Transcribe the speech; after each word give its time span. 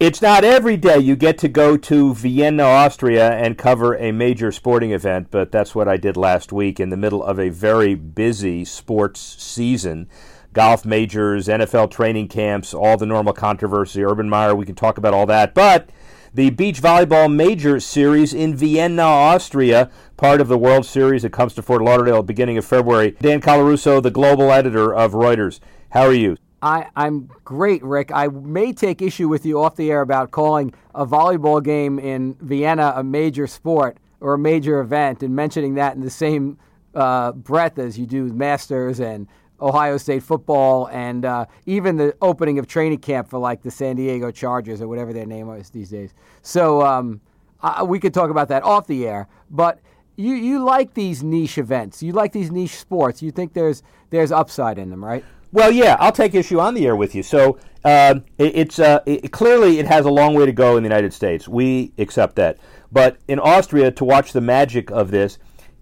It's 0.00 0.22
not 0.22 0.44
every 0.44 0.76
day 0.76 1.00
you 1.00 1.16
get 1.16 1.38
to 1.38 1.48
go 1.48 1.76
to 1.76 2.14
Vienna, 2.14 2.62
Austria, 2.62 3.32
and 3.32 3.58
cover 3.58 3.96
a 3.96 4.12
major 4.12 4.52
sporting 4.52 4.92
event, 4.92 5.26
but 5.32 5.50
that's 5.50 5.74
what 5.74 5.88
I 5.88 5.96
did 5.96 6.16
last 6.16 6.52
week 6.52 6.78
in 6.78 6.90
the 6.90 6.96
middle 6.96 7.20
of 7.20 7.40
a 7.40 7.48
very 7.48 7.96
busy 7.96 8.64
sports 8.64 9.20
season. 9.42 10.08
Golf 10.52 10.84
majors, 10.84 11.48
NFL 11.48 11.90
training 11.90 12.28
camps, 12.28 12.72
all 12.72 12.96
the 12.96 13.06
normal 13.06 13.32
controversy. 13.32 14.04
Urban 14.04 14.28
Meyer, 14.28 14.54
we 14.54 14.64
can 14.64 14.76
talk 14.76 14.98
about 14.98 15.14
all 15.14 15.26
that. 15.26 15.52
But 15.52 15.90
the 16.32 16.50
beach 16.50 16.80
volleyball 16.80 17.34
major 17.34 17.80
series 17.80 18.32
in 18.32 18.54
Vienna, 18.54 19.02
Austria, 19.02 19.90
part 20.16 20.40
of 20.40 20.46
the 20.46 20.58
World 20.58 20.86
Series 20.86 21.22
that 21.22 21.32
comes 21.32 21.54
to 21.54 21.62
Fort 21.62 21.82
Lauderdale 21.82 22.22
beginning 22.22 22.56
of 22.56 22.64
February. 22.64 23.16
Dan 23.20 23.40
Colarusso, 23.40 24.00
the 24.00 24.12
global 24.12 24.52
editor 24.52 24.94
of 24.94 25.10
Reuters. 25.10 25.58
How 25.90 26.02
are 26.02 26.14
you? 26.14 26.36
I, 26.62 26.88
I'm 26.96 27.30
great, 27.44 27.82
Rick. 27.84 28.10
I 28.12 28.28
may 28.28 28.72
take 28.72 29.00
issue 29.00 29.28
with 29.28 29.46
you 29.46 29.62
off 29.62 29.76
the 29.76 29.90
air 29.90 30.00
about 30.00 30.32
calling 30.32 30.74
a 30.94 31.06
volleyball 31.06 31.62
game 31.62 31.98
in 31.98 32.34
Vienna 32.40 32.92
a 32.96 33.04
major 33.04 33.46
sport 33.46 33.98
or 34.20 34.34
a 34.34 34.38
major 34.38 34.80
event 34.80 35.22
and 35.22 35.34
mentioning 35.34 35.74
that 35.74 35.94
in 35.94 36.00
the 36.00 36.10
same 36.10 36.58
uh, 36.94 37.32
breath 37.32 37.78
as 37.78 37.98
you 37.98 38.06
do 38.06 38.24
Masters 38.32 38.98
and 38.98 39.28
Ohio 39.60 39.96
State 39.96 40.22
football 40.22 40.86
and 40.88 41.24
uh, 41.24 41.46
even 41.66 41.96
the 41.96 42.16
opening 42.22 42.58
of 42.58 42.66
training 42.66 42.98
camp 42.98 43.28
for 43.28 43.38
like 43.38 43.62
the 43.62 43.70
San 43.70 43.96
Diego 43.96 44.30
Chargers 44.30 44.80
or 44.80 44.88
whatever 44.88 45.12
their 45.12 45.26
name 45.26 45.48
is 45.50 45.70
these 45.70 45.90
days. 45.90 46.14
So 46.42 46.82
um, 46.82 47.20
uh, 47.62 47.84
we 47.86 48.00
could 48.00 48.14
talk 48.14 48.30
about 48.30 48.48
that 48.48 48.62
off 48.64 48.86
the 48.86 49.06
air, 49.06 49.28
but 49.50 49.80
you, 50.16 50.34
you 50.34 50.64
like 50.64 50.94
these 50.94 51.22
niche 51.22 51.58
events. 51.58 52.02
You 52.02 52.12
like 52.12 52.32
these 52.32 52.50
niche 52.50 52.76
sports. 52.76 53.22
You 53.22 53.30
think 53.30 53.52
there's 53.52 53.84
there's 54.10 54.32
upside 54.32 54.78
in 54.78 54.90
them, 54.90 55.04
right? 55.04 55.24
Well, 55.50 55.70
yeah, 55.70 55.96
I'll 55.98 56.12
take 56.12 56.34
issue 56.34 56.60
on 56.60 56.74
the 56.74 56.86
air 56.86 56.96
with 56.96 57.14
you. 57.14 57.22
So 57.22 57.58
uh, 57.84 58.20
it, 58.36 58.52
it's 58.54 58.78
uh, 58.78 59.00
it, 59.06 59.32
clearly 59.32 59.78
it 59.78 59.86
has 59.86 60.04
a 60.04 60.10
long 60.10 60.34
way 60.34 60.46
to 60.46 60.52
go 60.52 60.76
in 60.76 60.82
the 60.82 60.88
United 60.88 61.12
States. 61.12 61.48
We 61.48 61.92
accept 61.98 62.36
that, 62.36 62.58
but 62.92 63.18
in 63.28 63.38
Austria, 63.38 63.90
to 63.92 64.04
watch 64.04 64.32
the 64.32 64.40
magic 64.40 64.90
of 64.90 65.10
this, 65.10 65.38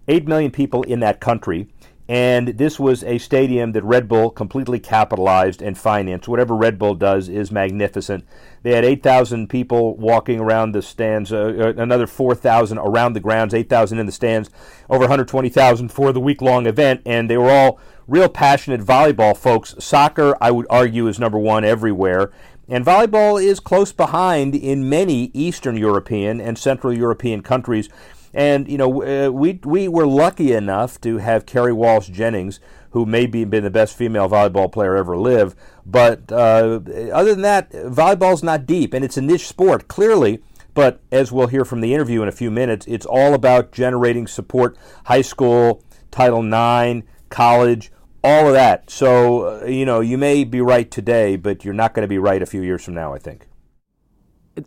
eight 0.07 0.27
million 0.27 0.51
people 0.51 0.83
in 0.83 0.99
that 1.01 1.19
country, 1.19 1.67
and 2.09 2.49
this 2.49 2.79
was 2.79 3.03
a 3.03 3.17
stadium 3.17 3.73
that 3.73 3.83
Red 3.83 4.07
Bull 4.07 4.29
completely 4.29 4.79
capitalized 4.79 5.61
and 5.61 5.77
financed. 5.77 6.27
Whatever 6.27 6.55
Red 6.55 6.79
Bull 6.79 6.95
does 6.95 7.27
is 7.27 7.51
magnificent. 7.51 8.25
They 8.63 8.73
had 8.73 8.85
8,000 8.85 9.49
people 9.49 9.97
walking 9.97 10.39
around 10.39 10.71
the 10.71 10.81
stands, 10.81 11.33
uh, 11.33 11.73
uh 11.77 11.81
another 11.81 12.07
4,000 12.07 12.77
around 12.77 13.13
the 13.13 13.19
grounds, 13.19 13.53
8,000 13.53 13.99
in 13.99 14.05
the 14.05 14.11
stands, 14.11 14.49
over 14.89 15.01
120,000 15.01 15.89
for 15.89 16.13
the 16.13 16.21
week 16.21 16.41
long 16.41 16.65
event, 16.65 17.01
and 17.05 17.29
they 17.29 17.37
were 17.37 17.49
all 17.49 17.79
real 18.07 18.29
passionate 18.29 18.81
volleyball 18.81 19.35
folks. 19.35 19.75
Soccer, 19.79 20.35
I 20.39 20.51
would 20.51 20.67
argue, 20.69 21.07
is 21.07 21.19
number 21.19 21.39
one 21.39 21.65
everywhere. 21.65 22.31
And 22.69 22.85
volleyball 22.85 23.41
is 23.41 23.61
close 23.61 23.93
behind 23.93 24.53
in 24.53 24.89
many 24.89 25.31
Eastern 25.33 25.77
European 25.77 26.41
and 26.41 26.57
Central 26.57 26.91
European 26.91 27.41
countries. 27.41 27.87
And, 28.33 28.69
you 28.69 28.77
know, 28.77 29.03
uh, 29.03 29.31
we, 29.31 29.59
we 29.63 29.87
were 29.87 30.07
lucky 30.07 30.53
enough 30.53 30.99
to 31.01 31.17
have 31.17 31.45
Kerri 31.45 31.73
Walsh 31.73 32.09
Jennings, 32.09 32.59
who 32.91 33.05
may 33.05 33.25
be 33.25 33.45
been 33.45 33.63
the 33.63 33.69
best 33.69 33.95
female 33.95 34.29
volleyball 34.29 34.71
player 34.71 34.95
ever 34.95 35.17
live. 35.17 35.55
But 35.85 36.31
uh, 36.31 36.81
other 37.13 37.33
than 37.33 37.41
that, 37.41 37.71
volleyball's 37.71 38.43
not 38.43 38.65
deep, 38.65 38.93
and 38.93 39.03
it's 39.03 39.17
a 39.17 39.21
niche 39.21 39.47
sport, 39.47 39.87
clearly. 39.87 40.41
But 40.73 40.99
as 41.11 41.31
we'll 41.31 41.47
hear 41.47 41.65
from 41.65 41.81
the 41.81 41.93
interview 41.93 42.21
in 42.21 42.27
a 42.27 42.31
few 42.31 42.51
minutes, 42.51 42.85
it's 42.87 43.05
all 43.05 43.33
about 43.33 43.71
generating 43.71 44.27
support, 44.27 44.77
high 45.05 45.23
school, 45.23 45.83
Title 46.11 46.43
IX, 46.45 47.05
college, 47.29 47.91
all 48.23 48.47
of 48.47 48.53
that. 48.53 48.89
So, 48.89 49.61
uh, 49.61 49.65
you 49.65 49.85
know, 49.85 50.01
you 50.01 50.17
may 50.17 50.43
be 50.43 50.61
right 50.61 50.89
today, 50.89 51.35
but 51.35 51.65
you're 51.65 51.73
not 51.73 51.93
going 51.93 52.03
to 52.03 52.07
be 52.07 52.17
right 52.19 52.41
a 52.41 52.45
few 52.45 52.61
years 52.61 52.83
from 52.83 52.93
now, 52.93 53.13
I 53.13 53.19
think. 53.19 53.47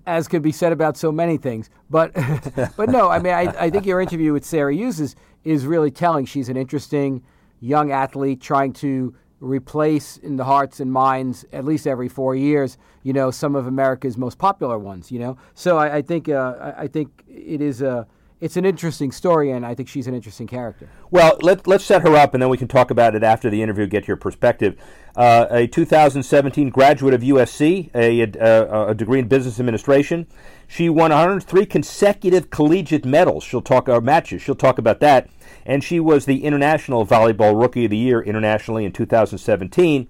As 0.06 0.28
could 0.28 0.42
be 0.42 0.52
said 0.52 0.72
about 0.72 0.96
so 0.96 1.10
many 1.10 1.36
things. 1.36 1.70
But, 1.88 2.12
but 2.76 2.90
no, 2.90 3.08
I 3.08 3.18
mean, 3.18 3.32
I, 3.32 3.54
I 3.58 3.70
think 3.70 3.86
your 3.86 4.00
interview 4.00 4.32
with 4.32 4.44
Sara 4.44 4.74
Hughes 4.74 5.00
is, 5.00 5.16
is 5.44 5.66
really 5.66 5.90
telling. 5.90 6.26
She's 6.26 6.48
an 6.48 6.56
interesting 6.56 7.22
young 7.60 7.92
athlete 7.92 8.40
trying 8.40 8.72
to 8.72 9.14
replace 9.40 10.18
in 10.18 10.36
the 10.36 10.44
hearts 10.44 10.80
and 10.80 10.92
minds 10.92 11.46
at 11.52 11.64
least 11.64 11.86
every 11.86 12.08
four 12.08 12.34
years 12.34 12.76
you 13.02 13.12
know 13.12 13.30
some 13.30 13.54
of 13.54 13.66
america's 13.66 14.18
most 14.18 14.36
popular 14.36 14.78
ones 14.78 15.10
you 15.10 15.18
know 15.18 15.34
so 15.54 15.78
i, 15.78 15.96
I 15.96 16.02
think 16.02 16.28
uh, 16.28 16.56
I, 16.60 16.82
I 16.82 16.88
think 16.88 17.24
it 17.26 17.62
is 17.62 17.80
a 17.80 18.06
it's 18.40 18.56
an 18.56 18.64
interesting 18.64 19.12
story, 19.12 19.50
and 19.50 19.66
I 19.66 19.74
think 19.74 19.88
she's 19.88 20.06
an 20.06 20.14
interesting 20.14 20.46
character. 20.46 20.88
Well, 21.10 21.38
let, 21.42 21.66
let's 21.66 21.84
set 21.84 22.02
her 22.02 22.16
up, 22.16 22.34
and 22.34 22.42
then 22.42 22.48
we 22.48 22.56
can 22.56 22.68
talk 22.68 22.90
about 22.90 23.14
it 23.14 23.22
after 23.22 23.50
the 23.50 23.62
interview, 23.62 23.86
get 23.86 24.08
your 24.08 24.16
perspective. 24.16 24.76
Uh, 25.14 25.46
a 25.50 25.66
2017 25.66 26.70
graduate 26.70 27.12
of 27.12 27.20
USC, 27.20 27.90
a, 27.94 28.20
a, 28.20 28.88
a, 28.88 28.94
degree 28.94 29.18
in 29.18 29.28
business 29.28 29.60
administration. 29.60 30.26
She 30.66 30.88
won 30.88 31.10
103 31.10 31.66
consecutive 31.66 32.48
collegiate 32.50 33.04
medals. 33.04 33.44
She'll 33.44 33.60
talk 33.60 33.88
uh, 33.88 34.00
matches. 34.00 34.40
She'll 34.40 34.54
talk 34.54 34.78
about 34.78 35.00
that. 35.00 35.28
And 35.66 35.84
she 35.84 36.00
was 36.00 36.24
the 36.24 36.44
International 36.44 37.06
Volleyball 37.06 37.60
Rookie 37.60 37.84
of 37.84 37.90
the 37.90 37.96
Year 37.96 38.22
internationally 38.22 38.84
in 38.84 38.92
2017 38.92 40.08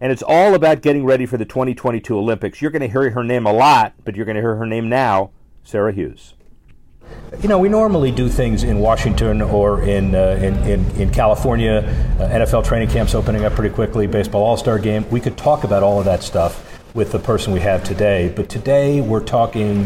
and 0.00 0.10
it's 0.10 0.22
all 0.26 0.54
about 0.54 0.80
getting 0.80 1.04
ready 1.04 1.26
for 1.26 1.36
the 1.36 1.44
2022 1.44 2.16
Olympics. 2.16 2.62
You're 2.62 2.70
going 2.70 2.80
to 2.80 2.88
hear 2.88 3.10
her 3.10 3.22
name 3.22 3.44
a 3.44 3.52
lot, 3.52 3.92
but 4.02 4.16
you're 4.16 4.24
going 4.24 4.36
to 4.36 4.40
hear 4.40 4.56
her 4.56 4.66
name 4.66 4.88
now, 4.88 5.30
Sara 5.62 5.92
Hughes. 5.92 6.34
You 7.40 7.48
know, 7.48 7.58
we 7.58 7.68
normally 7.68 8.10
do 8.10 8.28
things 8.28 8.64
in 8.64 8.80
Washington 8.80 9.40
or 9.40 9.82
in, 9.82 10.14
uh, 10.14 10.38
in, 10.42 10.54
in, 10.68 10.90
in, 11.00 11.10
California, 11.10 11.84
uh, 12.18 12.28
NFL 12.28 12.64
training 12.66 12.90
camps 12.90 13.14
opening 13.14 13.44
up 13.44 13.54
pretty 13.54 13.74
quickly, 13.74 14.06
baseball 14.06 14.42
all 14.42 14.56
star 14.56 14.78
game. 14.78 15.08
We 15.10 15.20
could 15.20 15.36
talk 15.36 15.64
about 15.64 15.82
all 15.82 15.98
of 15.98 16.04
that 16.04 16.22
stuff 16.22 16.66
with 16.94 17.12
the 17.12 17.18
person 17.18 17.52
we 17.52 17.60
have 17.60 17.84
today, 17.84 18.32
but 18.34 18.48
today 18.48 19.00
we're 19.00 19.24
talking 19.24 19.84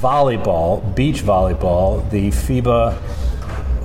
volleyball, 0.00 0.94
beach 0.94 1.22
volleyball, 1.22 2.08
the 2.10 2.28
FIBA 2.28 2.96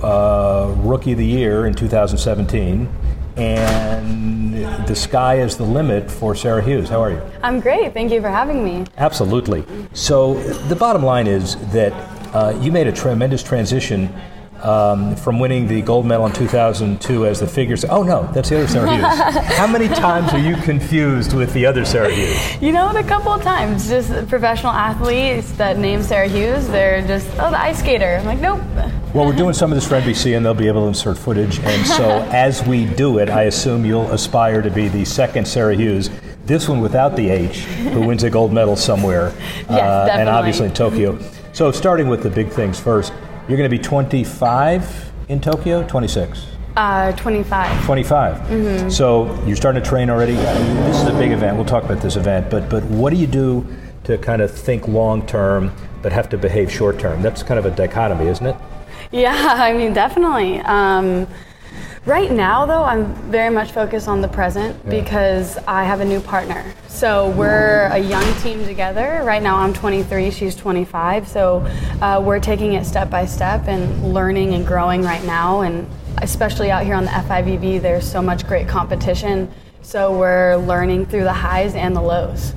uh, 0.02 0.74
Rookie 0.76 1.12
of 1.12 1.18
the 1.18 1.26
Year 1.26 1.66
in 1.66 1.74
2017 1.74 2.88
and 3.36 4.54
the 4.86 4.94
sky 4.94 5.40
is 5.40 5.56
the 5.56 5.64
limit 5.64 6.10
for 6.10 6.34
Sara 6.34 6.62
Hughes. 6.62 6.88
How 6.88 7.02
are 7.02 7.10
you? 7.10 7.22
I'm 7.42 7.60
great. 7.60 7.92
Thank 7.92 8.12
you 8.12 8.20
for 8.20 8.28
having 8.28 8.64
me. 8.64 8.84
Absolutely. 8.96 9.64
So, 9.92 10.34
the 10.68 10.76
bottom 10.76 11.02
line 11.02 11.26
is 11.26 11.56
that 11.72 11.92
uh, 12.34 12.58
you 12.60 12.72
made 12.72 12.86
a 12.86 12.92
tremendous 12.92 13.42
transition 13.42 14.12
um, 14.62 15.14
from 15.16 15.38
winning 15.38 15.68
the 15.68 15.82
gold 15.82 16.06
medal 16.06 16.26
in 16.26 16.32
2002 16.32 17.26
as 17.26 17.40
the 17.40 17.46
figures. 17.46 17.84
Oh 17.84 18.02
no, 18.02 18.28
that's 18.32 18.48
the 18.48 18.56
other 18.58 18.68
Sarah 18.68 18.90
Hughes. 18.90 19.46
How 19.56 19.66
many 19.66 19.88
times 19.88 20.32
are 20.32 20.38
you 20.38 20.56
confused 20.56 21.34
with 21.34 21.52
the 21.52 21.66
other 21.66 21.84
Sarah 21.84 22.12
Hughes? 22.12 22.62
You 22.62 22.72
know, 22.72 22.88
a 22.90 23.04
couple 23.04 23.32
of 23.32 23.42
times. 23.42 23.88
Just 23.88 24.10
professional 24.28 24.72
athletes 24.72 25.52
that 25.52 25.78
name 25.78 26.02
Sarah 26.02 26.28
Hughes, 26.28 26.66
they're 26.68 27.06
just 27.06 27.28
oh 27.38 27.50
the 27.50 27.60
ice 27.60 27.78
skater. 27.78 28.16
I'm 28.20 28.26
like 28.26 28.40
nope. 28.40 28.60
Well, 29.14 29.26
we're 29.26 29.36
doing 29.36 29.54
some 29.54 29.70
of 29.70 29.76
this 29.76 29.86
for 29.86 29.94
NBC, 29.94 30.36
and 30.36 30.44
they'll 30.44 30.54
be 30.54 30.66
able 30.66 30.82
to 30.82 30.88
insert 30.88 31.16
footage. 31.18 31.60
And 31.60 31.86
so, 31.86 32.04
as 32.32 32.66
we 32.66 32.84
do 32.84 33.18
it, 33.18 33.28
I 33.30 33.44
assume 33.44 33.84
you'll 33.84 34.10
aspire 34.10 34.60
to 34.60 34.70
be 34.70 34.88
the 34.88 35.04
second 35.04 35.46
Sara 35.46 35.76
Hughes 35.76 36.10
this 36.46 36.68
one 36.68 36.80
without 36.80 37.16
the 37.16 37.30
H, 37.30 37.60
who 37.60 38.06
wins 38.06 38.22
a 38.22 38.28
gold 38.28 38.52
medal 38.52 38.76
somewhere, 38.76 39.32
yes, 39.36 39.70
uh, 39.70 40.08
and 40.10 40.28
obviously 40.28 40.66
in 40.66 40.74
Tokyo. 40.74 41.18
So, 41.54 41.70
starting 41.70 42.08
with 42.08 42.24
the 42.24 42.30
big 42.30 42.48
things 42.48 42.80
first, 42.80 43.12
you're 43.46 43.56
going 43.56 43.70
to 43.70 43.76
be 43.76 43.80
25 43.80 45.12
in 45.28 45.40
Tokyo, 45.40 45.86
26? 45.86 46.46
Uh, 46.76 47.12
25. 47.12 47.84
25. 47.84 48.36
Mm-hmm. 48.38 48.88
So, 48.88 49.40
you're 49.44 49.54
starting 49.54 49.80
to 49.80 49.88
train 49.88 50.10
already. 50.10 50.32
This 50.32 51.00
is 51.00 51.06
a 51.06 51.12
big 51.12 51.30
event. 51.30 51.56
We'll 51.56 51.64
talk 51.64 51.84
about 51.84 52.02
this 52.02 52.16
event, 52.16 52.50
but 52.50 52.68
but 52.68 52.82
what 52.86 53.10
do 53.10 53.16
you 53.16 53.28
do 53.28 53.64
to 54.02 54.18
kind 54.18 54.42
of 54.42 54.50
think 54.50 54.88
long 54.88 55.24
term, 55.28 55.70
but 56.02 56.10
have 56.10 56.28
to 56.30 56.36
behave 56.36 56.72
short 56.72 56.98
term? 56.98 57.22
That's 57.22 57.44
kind 57.44 57.60
of 57.60 57.66
a 57.66 57.70
dichotomy, 57.70 58.26
isn't 58.26 58.46
it? 58.46 58.56
Yeah, 59.12 59.54
I 59.56 59.74
mean, 59.74 59.92
definitely. 59.92 60.58
Um, 60.58 61.28
Right 62.06 62.30
now, 62.30 62.66
though, 62.66 62.84
I'm 62.84 63.14
very 63.30 63.52
much 63.52 63.72
focused 63.72 64.08
on 64.08 64.20
the 64.20 64.28
present 64.28 64.78
yeah. 64.84 64.90
because 64.90 65.56
I 65.66 65.84
have 65.84 66.00
a 66.00 66.04
new 66.04 66.20
partner. 66.20 66.64
So 66.88 67.30
we're 67.30 67.86
a 67.86 67.98
young 67.98 68.34
team 68.40 68.64
together. 68.64 69.22
Right 69.24 69.42
now, 69.42 69.56
I'm 69.56 69.72
23, 69.72 70.30
she's 70.30 70.54
25. 70.54 71.26
So 71.26 71.66
uh, 72.02 72.22
we're 72.24 72.40
taking 72.40 72.74
it 72.74 72.84
step 72.84 73.10
by 73.10 73.24
step 73.24 73.68
and 73.68 74.12
learning 74.12 74.54
and 74.54 74.66
growing 74.66 75.02
right 75.02 75.24
now. 75.24 75.62
And 75.62 75.88
especially 76.18 76.70
out 76.70 76.84
here 76.84 76.94
on 76.94 77.04
the 77.04 77.10
FIVB, 77.10 77.80
there's 77.80 78.10
so 78.10 78.20
much 78.20 78.46
great 78.46 78.68
competition. 78.68 79.50
So 79.82 80.16
we're 80.16 80.56
learning 80.56 81.06
through 81.06 81.24
the 81.24 81.32
highs 81.32 81.74
and 81.74 81.96
the 81.96 82.02
lows. 82.02 82.52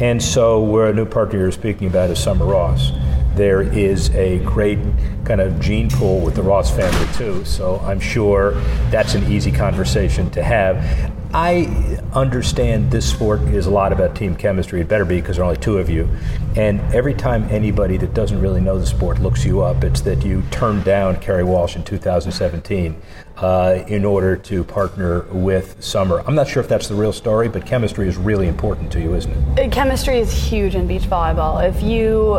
And 0.00 0.20
so, 0.20 0.60
where 0.60 0.86
a 0.86 0.92
new 0.92 1.04
partner 1.04 1.38
you're 1.38 1.52
speaking 1.52 1.86
about 1.86 2.10
is 2.10 2.18
Summer 2.18 2.46
Ross. 2.46 2.90
There 3.34 3.62
is 3.62 4.10
a 4.14 4.38
great 4.40 4.78
kind 5.24 5.40
of 5.40 5.60
gene 5.60 5.88
pool 5.88 6.20
with 6.20 6.34
the 6.34 6.42
Ross 6.42 6.74
family, 6.74 7.12
too. 7.14 7.44
So, 7.44 7.80
I'm 7.80 8.00
sure 8.00 8.52
that's 8.90 9.14
an 9.14 9.30
easy 9.30 9.50
conversation 9.52 10.30
to 10.30 10.42
have. 10.42 11.12
I 11.34 11.91
understand 12.14 12.90
this 12.90 13.08
sport 13.08 13.40
is 13.42 13.66
a 13.66 13.70
lot 13.70 13.92
about 13.92 14.14
team 14.14 14.36
chemistry. 14.36 14.80
It 14.80 14.88
better 14.88 15.04
be 15.04 15.20
because 15.20 15.36
there 15.36 15.44
are 15.44 15.48
only 15.48 15.60
two 15.60 15.78
of 15.78 15.88
you. 15.88 16.08
And 16.56 16.80
every 16.94 17.14
time 17.14 17.44
anybody 17.44 17.96
that 17.98 18.14
doesn't 18.14 18.40
really 18.40 18.60
know 18.60 18.78
the 18.78 18.86
sport 18.86 19.20
looks 19.20 19.44
you 19.44 19.62
up, 19.62 19.84
it's 19.84 20.00
that 20.02 20.24
you 20.24 20.42
turned 20.50 20.84
down 20.84 21.16
Kerri 21.16 21.46
Walsh 21.46 21.76
in 21.76 21.84
2017 21.84 23.00
uh, 23.38 23.84
in 23.88 24.04
order 24.04 24.36
to 24.36 24.62
partner 24.64 25.22
with 25.32 25.82
Summer. 25.82 26.22
I'm 26.26 26.34
not 26.34 26.48
sure 26.48 26.62
if 26.62 26.68
that's 26.68 26.88
the 26.88 26.94
real 26.94 27.12
story, 27.12 27.48
but 27.48 27.64
chemistry 27.64 28.08
is 28.08 28.16
really 28.16 28.46
important 28.46 28.92
to 28.92 29.00
you, 29.00 29.14
isn't 29.14 29.32
it? 29.58 29.66
Uh, 29.66 29.70
chemistry 29.70 30.18
is 30.18 30.32
huge 30.32 30.74
in 30.74 30.86
beach 30.86 31.02
volleyball. 31.02 31.66
If 31.66 31.82
you, 31.82 32.38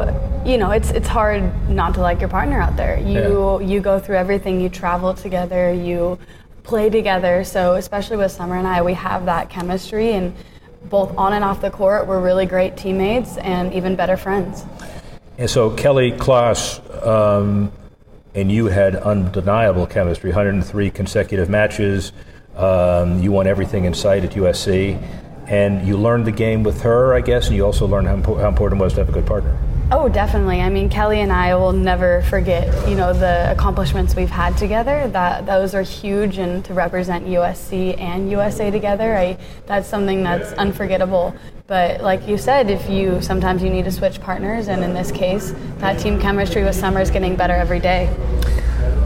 you 0.50 0.58
know, 0.58 0.72
it's 0.72 0.92
it's 0.92 1.08
hard 1.08 1.70
not 1.70 1.96
to 1.96 2.02
like 2.02 2.20
your 2.20 2.30
partner 2.30 2.62
out 2.62 2.78
there. 2.78 3.00
You 3.00 3.60
yeah. 3.60 3.68
you 3.68 3.82
go 3.82 4.00
through 4.00 4.18
everything. 4.18 4.62
You 4.62 4.70
travel 4.70 5.14
together. 5.14 5.74
You 5.74 6.20
play 6.64 6.90
together. 6.90 7.44
So 7.44 7.76
especially 7.76 8.18
with 8.18 8.32
Summer 8.32 8.56
and 8.56 8.68
I, 8.68 8.82
we 8.82 8.94
have 8.94 9.26
that 9.26 9.50
chemistry, 9.50 10.14
and 10.14 10.34
both 10.86 11.16
on 11.18 11.34
and 11.34 11.44
off 11.44 11.62
the 11.62 11.72
court, 11.72 12.08
we're 12.08 12.22
really 12.22 12.46
great 12.46 12.76
teammates 12.76 13.38
and 13.38 13.74
even 13.74 13.96
better 13.96 14.18
friends. 14.18 14.66
And 15.38 15.50
so 15.50 15.72
Kelly 15.72 16.12
Claes 16.12 16.80
um, 17.04 17.72
and 18.36 18.52
you 18.52 18.66
had 18.66 18.96
undeniable 18.96 19.86
chemistry. 19.86 20.30
103 20.32 20.92
consecutive 20.92 21.50
matches. 21.50 22.12
Um, 22.56 23.22
you 23.22 23.32
won 23.32 23.48
everything 23.48 23.86
in 23.86 23.94
sight 23.94 24.24
at 24.24 24.32
USC, 24.32 25.02
and 25.48 25.88
you 25.88 25.98
learned 25.98 26.26
the 26.26 26.32
game 26.32 26.64
with 26.64 26.82
her, 26.82 27.14
I 27.14 27.22
guess, 27.22 27.48
and 27.48 27.56
you 27.56 27.66
also 27.66 27.88
learned 27.88 28.08
how, 28.08 28.36
how 28.36 28.48
important 28.48 28.80
it 28.80 28.84
was 28.84 28.94
to 28.94 29.00
have 29.00 29.10
a 29.10 29.12
good 29.12 29.26
partner. 29.26 29.58
Oh, 29.92 30.10
definitely. 30.10 30.62
I 30.62 30.70
mean, 30.70 30.90
Kelly 30.90 31.20
and 31.20 31.32
I 31.32 31.56
will 31.56 31.74
never 31.74 32.24
forget, 32.24 32.90
you 32.90 32.96
know, 32.96 33.14
the 33.14 33.52
accomplishments 33.52 34.16
we've 34.16 34.30
had 34.30 34.58
together. 34.58 35.08
That 35.10 35.46
those 35.46 35.76
are 35.76 35.82
huge, 35.82 36.38
and 36.38 36.64
to 36.66 36.74
represent 36.74 37.28
USC 37.28 38.00
and 38.00 38.32
USA 38.32 38.72
together, 38.72 39.16
I 39.16 39.38
that's 39.68 39.88
something 39.88 40.24
that's 40.24 40.54
unforgettable. 40.54 41.36
But 41.68 42.02
like 42.02 42.28
you 42.28 42.38
said, 42.38 42.70
if 42.70 42.90
you 42.90 43.22
sometimes 43.22 43.62
you 43.62 43.70
need 43.70 43.86
to 43.86 43.92
switch 43.92 44.20
partners, 44.20 44.68
and 44.68 44.84
in 44.84 44.94
this 44.94 45.12
case, 45.12 45.54
that 45.78 46.00
team 46.00 46.20
chemistry 46.20 46.64
with 46.64 46.76
Summer 46.76 47.02
is 47.02 47.12
getting 47.12 47.36
better 47.36 47.54
every 47.54 47.80
day. 47.80 48.08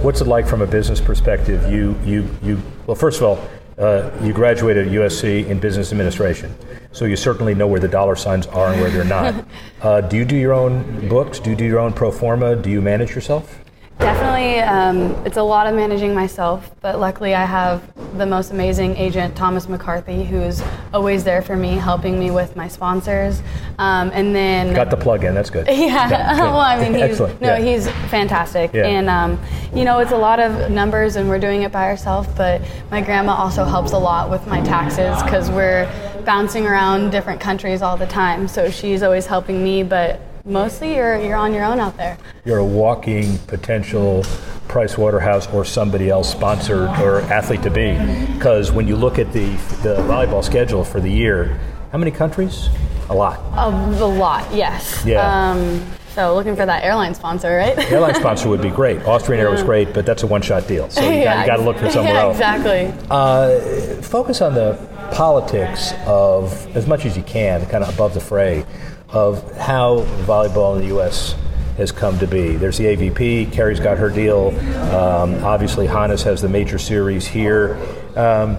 What's 0.02 0.22
it 0.22 0.28
like 0.28 0.48
from 0.48 0.62
a 0.62 0.68
business 0.68 1.02
perspective? 1.02 1.70
You 1.72 2.00
you 2.06 2.30
you. 2.42 2.62
Well, 2.86 2.96
first 2.96 3.20
of 3.20 3.24
all, 3.24 3.50
uh, 3.78 4.10
you 4.22 4.32
graduated 4.32 4.88
at 4.88 4.94
USC 4.94 5.48
in 5.48 5.60
business 5.60 5.92
administration, 5.92 6.56
so 6.98 7.06
you 7.06 7.16
certainly 7.16 7.54
know 7.54 7.68
where 7.68 7.80
the 7.80 7.88
dollar 7.88 8.16
signs 8.16 8.48
are 8.48 8.72
and 8.72 8.82
where 8.82 8.90
they're 8.90 9.04
not. 9.04 9.46
uh, 9.84 10.02
do 10.02 10.18
you 10.18 10.26
do 10.26 10.36
your 10.36 10.54
own 10.54 11.08
books? 11.08 11.40
Do 11.40 11.52
you 11.52 11.56
do 11.56 11.64
your 11.64 11.78
own 11.78 11.94
pro 11.94 12.10
forma? 12.12 12.56
Do 12.56 12.72
you 12.72 12.82
manage 12.82 13.14
yourself? 13.14 13.60
Definitely, 14.00 14.60
um, 14.62 15.26
it's 15.26 15.38
a 15.38 15.44
lot 15.44 15.66
of 15.66 15.76
managing 15.76 16.14
myself, 16.14 16.70
but 16.82 17.00
luckily 17.00 17.34
I 17.34 17.46
have 17.46 17.82
the 18.18 18.26
most 18.26 18.52
amazing 18.52 18.96
agent, 18.96 19.36
Thomas 19.36 19.68
McCarthy, 19.68 20.24
who's 20.24 20.62
always 20.94 21.24
there 21.24 21.42
for 21.42 21.56
me, 21.56 21.70
helping 21.70 22.20
me 22.20 22.30
with 22.30 22.56
my 22.56 22.68
sponsors. 22.68 23.42
Um, 23.80 24.12
and 24.14 24.36
then 24.36 24.74
got 24.74 24.92
the 24.92 24.98
plug 24.98 25.24
in. 25.24 25.34
That's 25.34 25.50
good. 25.50 25.68
Yeah. 25.78 26.10
yeah 26.10 26.40
well, 26.40 26.60
I 26.60 26.80
mean, 26.80 26.94
he's, 26.94 27.20
no, 27.20 27.34
yeah. 27.42 27.60
he's 27.60 27.88
fantastic, 28.10 28.74
yeah. 28.74 28.88
and 28.88 29.10
um, 29.10 29.40
you 29.74 29.84
know, 29.84 30.00
it's 30.00 30.12
a 30.12 30.18
lot 30.18 30.40
of 30.40 30.72
numbers, 30.72 31.16
and 31.16 31.28
we're 31.30 31.40
doing 31.40 31.64
it 31.64 31.72
by 31.72 31.86
ourselves. 31.86 32.28
But 32.36 32.62
my 32.92 33.02
grandma 33.02 33.34
also 33.34 33.66
helps 33.66 33.94
a 33.94 34.00
lot 34.00 34.30
with 34.30 34.46
my 34.48 34.62
taxes 34.62 35.22
because 35.24 35.50
we're 35.50 35.86
bouncing 36.28 36.68
around 36.68 37.10
different 37.10 37.40
countries 37.40 37.82
all 37.82 37.96
the 37.96 38.06
time. 38.06 38.50
So 38.50 38.70
she's 38.70 39.02
always 39.02 39.26
helping 39.26 39.64
me, 39.64 39.82
but 39.82 40.20
mostly 40.44 40.96
you're 40.96 41.20
you're 41.22 41.38
on 41.38 41.54
your 41.54 41.64
own 41.64 41.80
out 41.80 41.96
there. 41.96 42.18
You're 42.44 42.58
a 42.58 42.66
walking 42.66 43.38
potential 43.48 44.24
Price 44.68 44.98
Waterhouse 44.98 45.48
or 45.54 45.64
somebody 45.64 46.10
else 46.10 46.30
sponsored 46.30 46.90
or 47.00 47.22
athlete 47.22 47.64
to 47.64 47.72
be, 47.72 47.98
because 48.34 48.74
when 48.74 48.90
you 48.90 48.98
look 48.98 49.18
at 49.18 49.32
the 49.32 49.48
the 49.82 49.96
volleyball 50.04 50.44
schedule 50.44 50.84
for 50.84 51.00
the 51.00 51.10
year, 51.10 51.58
how 51.94 51.98
many 51.98 52.12
countries? 52.12 52.68
A 53.10 53.16
lot. 53.16 53.40
A, 53.56 53.70
a 53.70 54.06
lot, 54.06 54.54
yes. 54.54 55.06
Yeah. 55.06 55.22
Um, 55.24 55.82
so 56.10 56.36
looking 56.36 56.58
for 56.58 56.66
that 56.66 56.84
airline 56.84 57.16
sponsor, 57.16 57.56
right? 57.56 57.78
airline 57.90 58.16
sponsor 58.16 58.50
would 58.50 58.62
be 58.62 58.70
great. 58.82 59.02
Austrian 59.04 59.40
Air 59.40 59.50
was 59.50 59.64
great, 59.64 59.94
but 59.94 60.06
that's 60.06 60.24
a 60.24 60.28
one-shot 60.28 60.68
deal. 60.68 60.90
So 60.90 61.02
you 61.02 61.20
yeah, 61.20 61.46
got 61.46 61.56
to 61.58 61.62
look 61.62 61.78
for 61.78 61.90
somewhere 61.98 62.16
yeah, 62.16 62.22
else. 62.22 62.36
Exactly. 62.36 63.08
Uh, 63.10 64.02
focus 64.02 64.42
on 64.42 64.56
the 64.56 64.74
politics 65.12 65.94
of 66.06 66.76
as 66.76 66.88
much 66.88 67.06
as 67.06 67.18
you 67.18 67.24
can, 67.24 67.66
kind 67.68 67.84
of 67.84 67.94
above 67.94 68.14
the 68.14 68.20
fray 68.20 68.66
of 69.10 69.52
how 69.58 70.00
volleyball 70.26 70.76
in 70.76 70.82
the 70.82 70.88
U.S. 70.88 71.36
has 71.78 71.92
come 71.92 72.20
to 72.20 72.28
be. 72.28 72.56
There's 72.56 72.78
the 72.78 72.86
AVP. 72.86 73.52
Kerri's 73.52 73.80
got 73.80 73.98
her 73.98 74.10
deal. 74.10 74.50
Um, 74.94 75.44
obviously, 75.44 75.88
Hannes 75.88 76.24
has 76.24 76.42
the 76.42 76.50
major 76.50 76.78
series 76.78 77.26
here. 77.26 77.78
Um, 78.16 78.58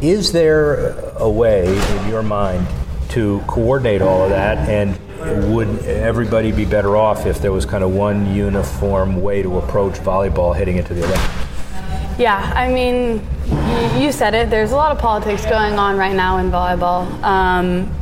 is 0.00 0.32
there 0.32 0.90
a 1.16 1.28
way, 1.28 1.66
in 1.66 2.08
your 2.08 2.22
mind, 2.22 2.66
to 3.10 3.42
coordinate 3.46 4.02
all 4.02 4.22
of 4.22 4.30
that? 4.30 4.68
And 4.68 4.96
would 5.52 5.68
everybody 5.84 6.52
be 6.52 6.64
better 6.64 6.96
off 6.96 7.26
if 7.26 7.40
there 7.40 7.52
was 7.52 7.66
kind 7.66 7.82
of 7.82 7.92
one 7.92 8.32
uniform 8.32 9.20
way 9.20 9.42
to 9.42 9.58
approach 9.58 9.94
volleyball 9.94 10.54
heading 10.54 10.76
into 10.76 10.94
the 10.94 11.04
Olympics? 11.04 11.47
Yeah, 12.18 12.52
I 12.54 12.68
mean, 12.68 13.22
you, 14.02 14.10
said 14.10 14.34
it. 14.34 14.50
There's 14.50 14.72
a 14.72 14.76
lot 14.76 14.90
of 14.90 14.98
politics 14.98 15.44
going 15.44 15.78
on 15.78 15.96
right 15.96 16.14
now 16.14 16.38
in 16.38 16.50
volleyball. 16.50 17.06
Um, 17.22 17.94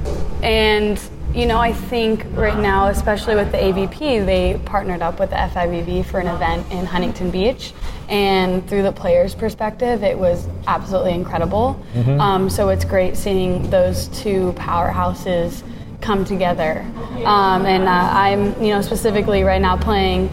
and 0.43 0.99
you 1.35 1.45
know, 1.45 1.59
I 1.59 1.75
think 1.75 2.25
right 2.31 2.59
now, 2.59 2.87
especially 2.87 3.35
with 3.35 3.53
the 3.53 3.59
AVP, 3.59 4.25
they 4.25 4.59
partnered 4.65 5.03
up 5.03 5.21
with 5.21 5.29
the 5.31 5.37
FIVB 5.37 6.07
for 6.07 6.19
an 6.19 6.29
event 6.29 6.67
in 6.73 6.87
Huntington 6.87 7.31
Beach. 7.31 7.75
And 8.09 8.67
through 8.67 8.85
the 8.85 8.93
players' 8.93 9.35
perspective, 9.35 10.03
it 10.03 10.19
was 10.19 10.49
absolutely 10.67 11.13
incredible. 11.13 11.85
Mm-hmm. 11.93 12.21
Um, 12.21 12.49
so 12.49 12.71
it's 12.71 12.87
great 12.87 13.19
seeing 13.19 13.69
those 13.69 14.09
two 14.09 14.55
powerhouses 14.57 15.63
come 16.01 16.25
together. 16.25 16.81
Um, 17.27 17.67
and 17.67 17.85
uh, 17.85 18.09
I'm, 18.13 18.63
you 18.63 18.71
know, 18.71 18.81
specifically 18.81 19.43
right 19.43 19.61
now 19.61 19.77
playing 19.77 20.31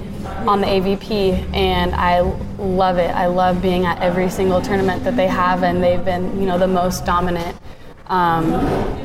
on 0.48 0.62
the 0.62 0.68
AVP, 0.68 1.54
and 1.54 1.94
I 1.96 2.22
love 2.64 2.98
it. 2.98 3.12
I 3.12 3.28
love 3.28 3.62
being 3.62 3.86
at 3.86 4.02
every 4.02 4.30
single 4.30 4.62
tournament 4.62 5.04
that 5.04 5.16
they 5.16 5.28
have, 5.28 5.64
and 5.64 5.84
they've 5.84 6.04
been, 6.04 6.40
you 6.40 6.46
know, 6.46 6.58
the 6.58 6.68
most 6.68 7.06
dominant 7.06 7.58
um, 8.08 8.52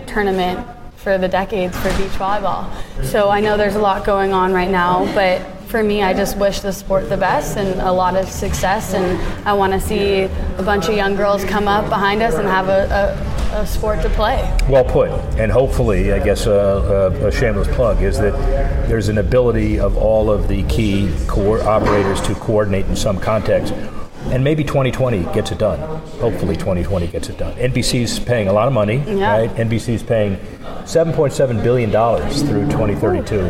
tournament 0.06 0.66
for 0.96 1.18
the 1.18 1.28
decades 1.28 1.76
for 1.78 1.88
beach 1.96 2.12
volleyball. 2.12 2.70
So 3.04 3.28
I 3.30 3.40
know 3.40 3.56
there's 3.56 3.76
a 3.76 3.80
lot 3.80 4.04
going 4.04 4.32
on 4.32 4.52
right 4.52 4.70
now, 4.70 5.04
but 5.14 5.40
for 5.68 5.82
me, 5.82 6.02
I 6.02 6.14
just 6.14 6.36
wish 6.38 6.60
the 6.60 6.72
sport 6.72 7.08
the 7.08 7.16
best 7.16 7.56
and 7.56 7.80
a 7.80 7.92
lot 7.92 8.16
of 8.16 8.28
success. 8.28 8.94
And 8.94 9.20
I 9.46 9.52
want 9.52 9.72
to 9.74 9.80
see 9.80 10.22
a 10.22 10.62
bunch 10.62 10.88
of 10.88 10.96
young 10.96 11.14
girls 11.14 11.44
come 11.44 11.68
up 11.68 11.88
behind 11.88 12.22
us 12.22 12.34
and 12.34 12.48
have 12.48 12.68
a, 12.68 12.88
a, 12.90 13.37
a 13.52 13.66
sport 13.66 14.02
to 14.02 14.10
play. 14.10 14.36
Well 14.68 14.84
put. 14.84 15.10
And 15.38 15.50
hopefully, 15.50 16.12
I 16.12 16.18
guess 16.18 16.46
a, 16.46 17.12
a, 17.22 17.32
shameless 17.32 17.68
plug 17.74 18.02
is 18.02 18.18
that 18.18 18.32
there's 18.88 19.08
an 19.08 19.18
ability 19.18 19.78
of 19.78 19.96
all 19.96 20.30
of 20.30 20.48
the 20.48 20.62
key 20.64 21.12
co- 21.26 21.60
operators 21.62 22.20
to 22.22 22.34
coordinate 22.34 22.86
in 22.86 22.96
some 22.96 23.18
context 23.18 23.72
and 24.30 24.44
maybe 24.44 24.62
2020 24.62 25.22
gets 25.32 25.50
it 25.52 25.58
done. 25.58 25.78
Hopefully, 26.20 26.54
2020 26.56 27.06
gets 27.06 27.28
it 27.28 27.38
done. 27.38 27.54
NBC's 27.56 28.18
paying 28.20 28.48
a 28.48 28.52
lot 28.52 28.66
of 28.66 28.74
money, 28.74 29.02
yeah. 29.06 29.38
right? 29.38 29.50
NBC's 29.50 30.02
paying 30.02 30.36
7.7 30.84 31.62
billion 31.62 31.90
dollars 31.90 32.42
through 32.42 32.66
2032, 32.66 33.48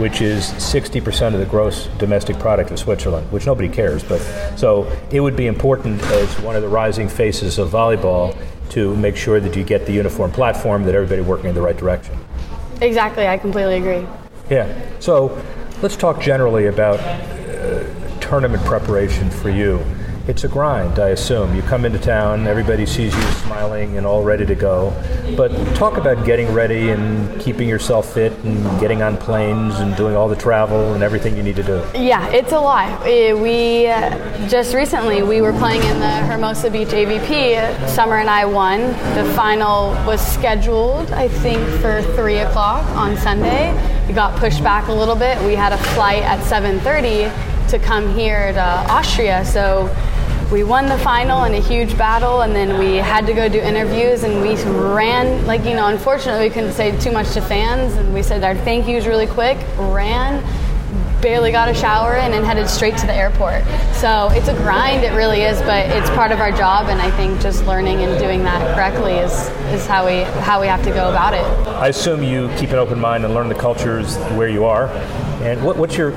which 0.00 0.20
is 0.20 0.44
60% 0.44 1.34
of 1.34 1.40
the 1.40 1.46
gross 1.46 1.86
domestic 1.98 2.38
product 2.38 2.70
of 2.70 2.78
Switzerland, 2.78 3.30
which 3.30 3.46
nobody 3.46 3.68
cares. 3.68 4.02
But 4.02 4.20
so 4.56 4.90
it 5.10 5.20
would 5.20 5.36
be 5.36 5.46
important 5.46 6.02
as 6.02 6.40
one 6.40 6.56
of 6.56 6.62
the 6.62 6.68
rising 6.68 7.08
faces 7.08 7.58
of 7.58 7.70
volleyball 7.70 8.36
to 8.70 8.96
make 8.96 9.16
sure 9.16 9.40
that 9.40 9.56
you 9.56 9.64
get 9.64 9.86
the 9.86 9.92
uniform 9.92 10.30
platform, 10.30 10.84
that 10.84 10.94
everybody 10.94 11.22
working 11.22 11.46
in 11.48 11.54
the 11.54 11.62
right 11.62 11.76
direction. 11.76 12.18
Exactly, 12.80 13.26
I 13.26 13.38
completely 13.38 13.76
agree. 13.76 14.06
Yeah. 14.50 14.80
So 15.00 15.42
let's 15.82 15.96
talk 15.96 16.20
generally 16.20 16.66
about 16.66 17.00
uh, 17.00 17.84
tournament 18.20 18.64
preparation 18.64 19.30
for 19.30 19.50
you 19.50 19.78
it's 20.28 20.42
a 20.42 20.48
grind, 20.48 20.98
I 20.98 21.10
assume. 21.10 21.54
You 21.54 21.62
come 21.62 21.84
into 21.84 22.00
town, 22.00 22.48
everybody 22.48 22.84
sees 22.84 23.14
you 23.14 23.22
smiling 23.44 23.96
and 23.96 24.04
all 24.04 24.24
ready 24.24 24.44
to 24.46 24.56
go. 24.56 24.92
But 25.36 25.50
talk 25.76 25.98
about 25.98 26.26
getting 26.26 26.52
ready 26.52 26.90
and 26.90 27.40
keeping 27.40 27.68
yourself 27.68 28.12
fit 28.12 28.32
and 28.44 28.80
getting 28.80 29.02
on 29.02 29.16
planes 29.18 29.76
and 29.76 29.96
doing 29.96 30.16
all 30.16 30.28
the 30.28 30.36
travel 30.36 30.94
and 30.94 31.02
everything 31.02 31.36
you 31.36 31.44
need 31.44 31.56
to 31.56 31.62
do. 31.62 31.76
Yeah, 31.94 32.28
it's 32.30 32.50
a 32.52 32.58
lot. 32.58 33.04
We 33.04 33.86
uh, 33.86 34.48
just 34.48 34.74
recently 34.74 35.22
we 35.22 35.40
were 35.40 35.52
playing 35.52 35.82
in 35.82 36.00
the 36.00 36.10
Hermosa 36.10 36.70
Beach 36.70 36.88
AVP. 36.88 37.88
Summer 37.88 38.16
and 38.16 38.28
I 38.28 38.46
won. 38.46 38.80
The 39.14 39.32
final 39.36 39.90
was 40.06 40.20
scheduled, 40.20 41.12
I 41.12 41.28
think, 41.28 41.64
for 41.80 42.02
three 42.16 42.38
o'clock 42.38 42.84
on 42.96 43.16
Sunday. 43.16 43.72
We 44.08 44.14
got 44.14 44.36
pushed 44.38 44.62
back 44.62 44.88
a 44.88 44.92
little 44.92 45.16
bit. 45.16 45.40
We 45.44 45.54
had 45.54 45.72
a 45.72 45.78
flight 45.94 46.24
at 46.24 46.40
7:30 46.40 47.30
to 47.70 47.78
come 47.78 48.12
here 48.14 48.52
to 48.52 48.60
Austria, 48.60 49.44
so 49.44 49.88
we 50.50 50.62
won 50.62 50.86
the 50.86 50.98
final 50.98 51.44
in 51.44 51.54
a 51.54 51.60
huge 51.60 51.98
battle, 51.98 52.42
and 52.42 52.54
then 52.54 52.78
we 52.78 52.96
had 52.96 53.26
to 53.26 53.34
go 53.34 53.48
do 53.48 53.58
interviews, 53.58 54.22
and 54.22 54.40
we 54.40 54.54
ran 54.64 55.44
like 55.46 55.64
you 55.64 55.74
know. 55.74 55.86
Unfortunately, 55.86 56.48
we 56.48 56.54
couldn't 56.54 56.72
say 56.72 56.96
too 57.00 57.10
much 57.10 57.32
to 57.32 57.40
fans, 57.40 57.94
and 57.94 58.14
we 58.14 58.22
said 58.22 58.44
our 58.44 58.54
thank 58.54 58.86
yous 58.86 59.06
really 59.06 59.26
quick. 59.26 59.58
Ran, 59.76 60.44
barely 61.20 61.50
got 61.50 61.68
a 61.68 61.74
shower 61.74 62.14
in, 62.14 62.32
and 62.32 62.44
headed 62.46 62.68
straight 62.68 62.96
to 62.98 63.06
the 63.06 63.12
airport. 63.12 63.64
So 63.94 64.28
it's 64.32 64.46
a 64.46 64.54
grind, 64.54 65.02
it 65.02 65.14
really 65.14 65.42
is, 65.42 65.60
but 65.62 65.86
it's 65.90 66.08
part 66.10 66.30
of 66.30 66.38
our 66.38 66.52
job, 66.52 66.88
and 66.90 67.02
I 67.02 67.10
think 67.10 67.40
just 67.40 67.66
learning 67.66 68.02
and 68.02 68.16
doing 68.20 68.44
that 68.44 68.76
correctly 68.76 69.14
is 69.14 69.32
is 69.74 69.84
how 69.86 70.06
we 70.06 70.22
how 70.42 70.60
we 70.60 70.68
have 70.68 70.84
to 70.84 70.90
go 70.90 71.08
about 71.08 71.34
it. 71.34 71.44
I 71.66 71.88
assume 71.88 72.22
you 72.22 72.48
keep 72.56 72.70
an 72.70 72.76
open 72.76 73.00
mind 73.00 73.24
and 73.24 73.34
learn 73.34 73.48
the 73.48 73.54
cultures 73.56 74.16
where 74.36 74.48
you 74.48 74.64
are. 74.64 74.86
And 75.42 75.64
what, 75.64 75.76
what's 75.76 75.96
your 75.96 76.12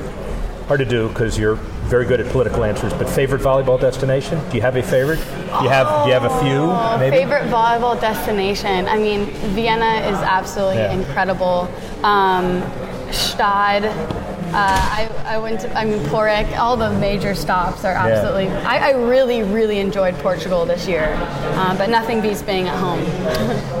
hard 0.68 0.78
to 0.78 0.86
do 0.86 1.08
because 1.08 1.36
you're 1.36 1.58
very 1.90 2.06
good 2.06 2.20
at 2.20 2.30
political 2.30 2.64
answers, 2.64 2.92
but 2.94 3.08
favorite 3.08 3.42
volleyball 3.42 3.78
destination? 3.78 4.40
Do 4.48 4.56
you 4.56 4.62
have 4.62 4.76
a 4.76 4.82
favorite? 4.82 5.16
Do 5.58 5.64
you 5.64 5.68
have 5.68 6.04
do 6.04 6.08
you 6.08 6.14
have 6.18 6.24
a 6.24 6.40
few? 6.40 6.68
Maybe? 7.00 7.16
Favorite 7.16 7.50
volleyball 7.50 8.00
destination? 8.00 8.86
I 8.86 8.96
mean, 8.96 9.26
Vienna 9.56 10.06
is 10.08 10.18
absolutely 10.18 10.76
Yeah. 10.78 10.92
incredible. 10.92 11.68
Um, 12.04 12.62
Gstaad. 13.10 13.82
Uh, 14.52 14.56
I, 14.56 15.34
I 15.34 15.38
went 15.38 15.60
to, 15.60 15.78
I 15.78 15.84
mean, 15.84 16.00
Poreč, 16.06 16.56
all 16.58 16.76
the 16.76 16.90
major 16.98 17.34
stops 17.34 17.84
are 17.84 17.92
absolutely, 17.92 18.48
I, 18.48 18.88
I 18.88 18.90
really, 18.92 19.42
really 19.44 19.78
enjoyed 19.78 20.14
Portugal 20.16 20.66
this 20.66 20.88
year, 20.88 21.14
uh, 21.16 21.76
but 21.78 21.88
nothing 21.88 22.20
beats 22.20 22.42
being 22.42 22.66
at 22.66 22.76
home. 22.76 23.00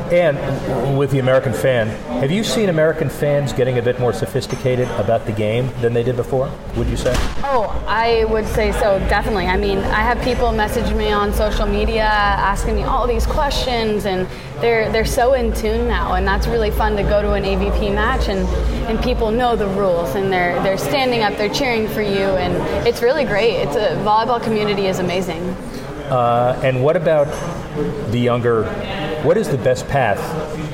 And 0.10 0.98
with 0.98 1.12
the 1.12 1.20
American 1.20 1.52
fan, 1.52 1.86
have 2.20 2.32
you 2.32 2.42
seen 2.42 2.68
American 2.68 3.08
fans 3.08 3.52
getting 3.52 3.78
a 3.78 3.82
bit 3.82 4.00
more 4.00 4.12
sophisticated 4.12 4.88
about 4.98 5.24
the 5.24 5.30
game 5.30 5.70
than 5.80 5.94
they 5.94 6.02
did 6.02 6.16
before? 6.16 6.50
Would 6.74 6.88
you 6.88 6.96
say? 6.96 7.12
Oh, 7.44 7.80
I 7.86 8.24
would 8.24 8.46
say 8.46 8.72
so, 8.72 8.98
definitely. 9.08 9.46
I 9.46 9.56
mean, 9.56 9.78
I 9.78 10.00
have 10.00 10.20
people 10.22 10.50
message 10.50 10.92
me 10.94 11.12
on 11.12 11.32
social 11.32 11.64
media 11.64 12.02
asking 12.02 12.74
me 12.74 12.82
all 12.82 13.06
these 13.06 13.24
questions, 13.24 14.04
and 14.04 14.26
they're 14.60 14.90
they're 14.90 15.04
so 15.04 15.34
in 15.34 15.52
tune 15.54 15.86
now, 15.86 16.14
and 16.14 16.26
that's 16.26 16.48
really 16.48 16.72
fun 16.72 16.96
to 16.96 17.04
go 17.04 17.22
to 17.22 17.34
an 17.34 17.44
AVP 17.44 17.94
match 17.94 18.28
and, 18.28 18.48
and 18.88 19.00
people 19.04 19.30
know 19.30 19.54
the 19.54 19.68
rules, 19.68 20.16
and 20.16 20.32
they're 20.32 20.59
they're 20.62 20.78
standing 20.78 21.22
up, 21.22 21.36
they're 21.36 21.52
cheering 21.52 21.88
for 21.88 22.02
you, 22.02 22.36
and 22.36 22.86
it's 22.86 23.02
really 23.02 23.24
great. 23.24 23.56
It's 23.56 23.76
a 23.76 23.96
volleyball 24.04 24.42
community 24.42 24.86
is 24.86 24.98
amazing. 24.98 25.40
Uh, 26.10 26.60
and 26.64 26.82
what 26.82 26.96
about 26.96 27.28
the 28.10 28.18
younger? 28.18 28.64
What 29.22 29.36
is 29.36 29.48
the 29.48 29.58
best 29.58 29.86
path 29.88 30.18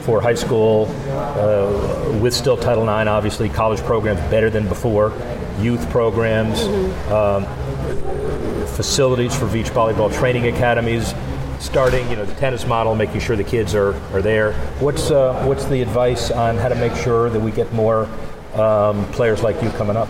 for 0.05 0.21
high 0.21 0.35
school 0.35 0.87
uh, 1.11 2.19
with 2.21 2.33
still 2.33 2.57
Title 2.57 2.85
IX? 2.85 3.09
Obviously, 3.09 3.49
college 3.49 3.81
programs 3.81 4.21
better 4.31 4.49
than 4.49 4.67
before, 4.67 5.13
youth 5.61 5.89
programs, 5.91 6.63
um, 7.11 7.45
facilities 8.69 9.37
for 9.37 9.47
beach 9.47 9.67
volleyball 9.67 10.13
training 10.13 10.47
academies. 10.47 11.15
Starting, 11.59 12.09
you 12.11 12.17
know, 12.17 12.25
the 12.25 12.35
tennis 12.35 12.67
model, 12.67 12.95
making 12.95 13.19
sure 13.19 13.35
the 13.35 13.43
kids 13.43 13.75
are, 13.75 13.95
are 14.13 14.21
there. 14.21 14.53
What's 14.79 15.11
uh, 15.11 15.43
what's 15.47 15.65
the 15.65 15.81
advice 15.81 16.31
on 16.31 16.59
how 16.59 16.69
to 16.69 16.75
make 16.75 16.95
sure 16.95 17.31
that 17.31 17.41
we 17.41 17.51
get 17.51 17.73
more 17.73 18.09
um, 18.59 19.05
players 19.13 19.43
like 19.43 19.63
you 19.63 19.71
coming 19.71 19.97
up? 19.97 20.09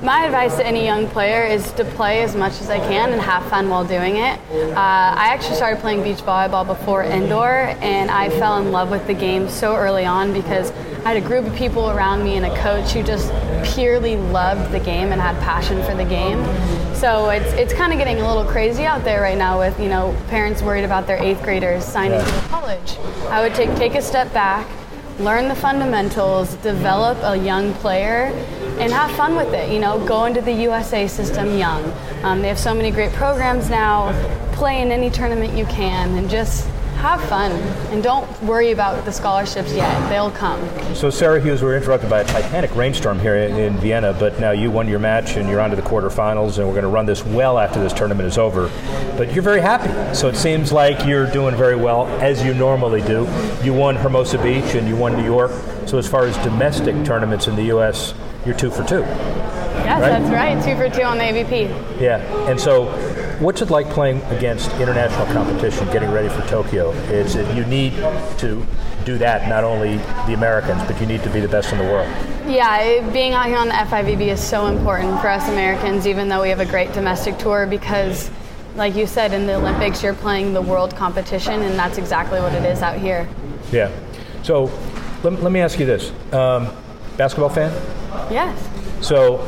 My 0.00 0.26
advice 0.26 0.54
to 0.58 0.64
any 0.64 0.84
young 0.84 1.08
player 1.08 1.42
is 1.42 1.72
to 1.72 1.84
play 1.84 2.22
as 2.22 2.36
much 2.36 2.60
as 2.60 2.70
I 2.70 2.78
can 2.78 3.12
and 3.12 3.20
have 3.20 3.44
fun 3.50 3.68
while 3.68 3.84
doing 3.84 4.14
it. 4.16 4.38
Uh, 4.52 4.74
I 4.76 5.30
actually 5.34 5.56
started 5.56 5.80
playing 5.80 6.04
beach 6.04 6.18
volleyball 6.18 6.64
before 6.64 7.02
indoor, 7.02 7.74
and 7.80 8.08
I 8.08 8.30
fell 8.30 8.58
in 8.58 8.70
love 8.70 8.90
with 8.92 9.04
the 9.08 9.14
game 9.14 9.48
so 9.48 9.74
early 9.74 10.04
on 10.04 10.32
because 10.32 10.70
I 11.04 11.14
had 11.14 11.16
a 11.16 11.26
group 11.26 11.46
of 11.46 11.54
people 11.56 11.90
around 11.90 12.22
me 12.22 12.36
and 12.36 12.46
a 12.46 12.56
coach 12.60 12.92
who 12.92 13.02
just 13.02 13.32
purely 13.74 14.14
loved 14.14 14.70
the 14.70 14.78
game 14.78 15.10
and 15.10 15.20
had 15.20 15.36
passion 15.42 15.82
for 15.82 15.96
the 15.96 16.04
game. 16.04 16.44
So 16.94 17.30
it's 17.30 17.52
it's 17.54 17.72
kind 17.72 17.92
of 17.92 17.98
getting 17.98 18.20
a 18.20 18.26
little 18.28 18.44
crazy 18.44 18.84
out 18.84 19.02
there 19.02 19.20
right 19.20 19.38
now 19.38 19.58
with 19.58 19.78
you 19.80 19.88
know 19.88 20.16
parents 20.28 20.62
worried 20.62 20.84
about 20.84 21.08
their 21.08 21.20
eighth 21.20 21.42
graders 21.42 21.84
signing 21.84 22.20
Yeah. 22.20 22.40
to 22.42 22.48
college. 22.48 22.98
I 23.30 23.42
would 23.42 23.54
take 23.56 23.74
take 23.76 23.94
a 23.96 24.02
step 24.02 24.32
back, 24.32 24.66
learn 25.18 25.48
the 25.48 25.54
fundamentals, 25.54 26.54
develop 26.56 27.18
a 27.22 27.36
young 27.36 27.74
player, 27.74 28.32
and 28.78 28.92
have 28.92 29.10
fun 29.12 29.34
with 29.34 29.52
it. 29.52 29.72
You 29.72 29.80
know, 29.80 30.04
go 30.06 30.26
into 30.26 30.40
the 30.40 30.52
USA 30.52 31.08
system 31.08 31.58
young. 31.58 31.84
Um, 32.22 32.40
they 32.42 32.48
have 32.48 32.58
so 32.58 32.74
many 32.74 32.90
great 32.90 33.12
programs 33.12 33.68
now. 33.68 34.12
Play 34.52 34.80
in 34.80 34.90
any 34.92 35.10
tournament 35.10 35.54
you 35.54 35.66
can, 35.66 36.16
and 36.16 36.30
just 36.30 36.68
have 36.98 37.22
fun. 37.24 37.52
And 37.92 38.02
don't 38.02 38.26
worry 38.42 38.72
about 38.72 39.04
the 39.04 39.12
scholarships 39.12 39.72
yet; 39.72 40.08
they'll 40.08 40.30
come. 40.30 40.60
So, 40.94 41.10
Sara 41.10 41.40
Hughes, 41.40 41.62
we 41.62 41.68
were 41.68 41.76
interrupted 41.76 42.10
by 42.10 42.20
a 42.20 42.24
titanic 42.24 42.74
rainstorm 42.76 43.18
here 43.20 43.36
in, 43.36 43.56
in 43.56 43.76
Vienna, 43.78 44.14
but 44.18 44.38
now 44.40 44.50
you 44.50 44.70
won 44.70 44.88
your 44.88 44.98
match 44.98 45.36
and 45.36 45.48
you're 45.48 45.60
on 45.60 45.70
to 45.70 45.76
the 45.76 45.82
quarterfinals, 45.82 46.58
and 46.58 46.66
we're 46.66 46.74
going 46.74 46.82
to 46.82 46.88
run 46.88 47.06
this 47.06 47.24
well 47.24 47.58
after 47.58 47.80
this 47.80 47.92
tournament 47.92 48.26
is 48.28 48.36
over. 48.38 48.68
But 49.16 49.32
you're 49.32 49.42
very 49.42 49.60
happy. 49.60 50.14
So, 50.14 50.28
it 50.28 50.36
seems 50.36 50.72
like 50.72 51.06
you're 51.06 51.30
doing 51.30 51.56
very 51.56 51.76
well, 51.76 52.06
as 52.20 52.42
you 52.44 52.52
normally 52.54 53.02
do. 53.02 53.26
You 53.62 53.72
won 53.72 53.96
Hermosa 53.96 54.38
Beach 54.42 54.74
and 54.74 54.86
you 54.88 54.96
won 54.96 55.16
New 55.16 55.24
York. 55.24 55.52
So, 55.86 55.98
as 55.98 56.06
far 56.06 56.24
as 56.26 56.36
domestic 56.38 57.04
tournaments 57.04 57.46
in 57.48 57.56
the 57.56 57.64
U.S., 57.64 58.14
you're 58.44 58.56
two 58.56 58.70
for 58.70 58.84
two. 58.84 59.00
Yes, 59.00 60.00
Right. 60.00 60.10
that's 60.10 60.30
right. 60.30 60.64
Two 60.64 60.76
for 60.76 60.94
two 60.94 61.02
on 61.04 61.18
the 61.18 61.24
AVP. 61.24 62.00
Yeah. 62.00 62.18
And 62.48 62.60
so, 62.60 62.86
what's 63.40 63.62
it 63.62 63.70
like 63.70 63.88
playing 63.90 64.20
against 64.24 64.70
international 64.74 65.26
competition, 65.26 65.86
getting 65.92 66.10
ready 66.10 66.28
for 66.28 66.42
Tokyo? 66.48 66.90
Is 67.10 67.36
it, 67.36 67.54
you 67.56 67.64
need 67.66 67.92
to 68.38 68.66
do 69.04 69.16
that, 69.18 69.48
not 69.48 69.64
only 69.64 69.96
the 70.26 70.34
Americans, 70.34 70.82
but 70.84 71.00
you 71.00 71.06
need 71.06 71.22
to 71.22 71.30
be 71.30 71.40
the 71.40 71.48
best 71.48 71.72
in 71.72 71.78
the 71.78 71.84
world. 71.84 72.08
Yeah, 72.46 72.78
it- 72.80 73.12
being 73.12 73.32
out 73.34 73.46
here 73.46 73.56
on 73.58 73.68
the 73.68 73.74
FIVB 73.74 74.28
is 74.28 74.42
so 74.42 74.66
important 74.66 75.20
for 75.20 75.28
us 75.28 75.48
Americans, 75.48 76.06
even 76.06 76.28
though 76.28 76.42
we 76.42 76.48
have 76.50 76.60
a 76.60 76.66
great 76.66 76.92
domestic 76.92 77.38
tour, 77.38 77.66
because, 77.66 78.30
like 78.76 78.94
you 78.94 79.06
said, 79.06 79.32
in 79.32 79.46
the 79.46 79.54
Olympics, 79.54 80.02
you're 80.02 80.14
playing 80.14 80.52
the 80.52 80.62
world 80.62 80.94
competition, 80.96 81.62
and 81.62 81.78
that's 81.78 81.96
exactly 81.98 82.40
what 82.40 82.52
it 82.52 82.64
is 82.64 82.82
out 82.82 82.96
here. 82.98 83.28
Yeah. 83.72 83.90
So 84.42 84.70
let, 85.22 85.42
let 85.42 85.52
me 85.52 85.60
ask 85.60 85.78
you 85.78 85.86
this: 85.86 86.10
um, 86.32 86.68
basketball 87.16 87.48
fan? 87.50 87.72
Yes, 88.30 88.58
So 89.00 89.38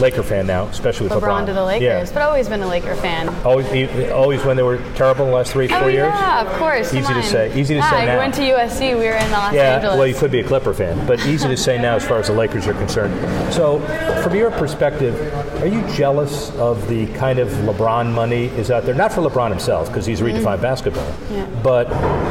Laker 0.00 0.22
fan 0.22 0.46
now, 0.46 0.64
especially 0.66 1.08
with 1.08 1.12
LeBron. 1.18 1.42
LeBron 1.42 1.46
to 1.46 1.52
the 1.52 1.64
Lakers, 1.64 1.82
Yeah. 2.08 2.14
but 2.14 2.22
always 2.22 2.48
been 2.48 2.62
a 2.62 2.66
Laker 2.66 2.94
fan. 2.96 3.28
Always, 3.44 3.66
always 4.10 4.44
when 4.44 4.56
they 4.56 4.62
were 4.62 4.78
terrible 4.94 5.26
the 5.26 5.32
last 5.32 5.52
three, 5.52 5.68
four 5.68 5.78
oh 5.84 5.86
years. 5.88 6.12
yeah, 6.18 6.40
of 6.40 6.48
course. 6.58 6.92
Easy 6.94 7.12
to 7.12 7.22
say- 7.22 7.52
easy 7.54 7.74
to 7.74 7.80
yeah, 7.80 7.90
say 7.90 7.96
I 8.02 8.06
now. 8.06 8.18
went 8.18 8.34
to 8.34 8.42
USC. 8.42 8.94
We 8.98 9.04
were 9.06 9.12
in 9.12 9.30
Los 9.30 9.52
Yeah, 9.52 9.74
Angeles. 9.76 9.96
well, 9.98 10.06
you 10.06 10.14
could 10.14 10.30
be 10.32 10.40
a 10.40 10.44
Clipper 10.44 10.72
fan, 10.74 11.06
but 11.06 11.24
easy 11.26 11.48
to 11.48 11.56
say 11.56 11.78
now 11.78 11.96
as 11.96 12.04
far 12.04 12.18
as 12.18 12.26
the 12.28 12.32
Lakers 12.32 12.66
are 12.66 12.74
concerned. 12.74 13.14
So, 13.52 13.78
from 14.22 14.34
your 14.34 14.50
perspective, 14.50 15.14
are 15.62 15.66
you 15.68 15.82
jealous 15.94 16.50
of 16.56 16.88
the 16.88 17.06
kind 17.08 17.38
of 17.38 17.48
LeBron 17.48 18.12
money 18.12 18.46
is 18.46 18.70
out 18.70 18.84
there? 18.84 18.94
Not 18.94 19.12
for 19.12 19.20
LeBron 19.20 19.50
himself, 19.50 19.88
because 19.88 20.06
he's 20.06 20.20
redefined 20.20 20.62
basketball, 20.62 21.04
Mm-hmm. 21.04 21.34
Yeah. 21.34 21.46
but 21.62 21.88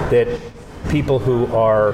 that 0.10 0.28
people 0.90 1.20
who 1.20 1.46
are 1.56 1.94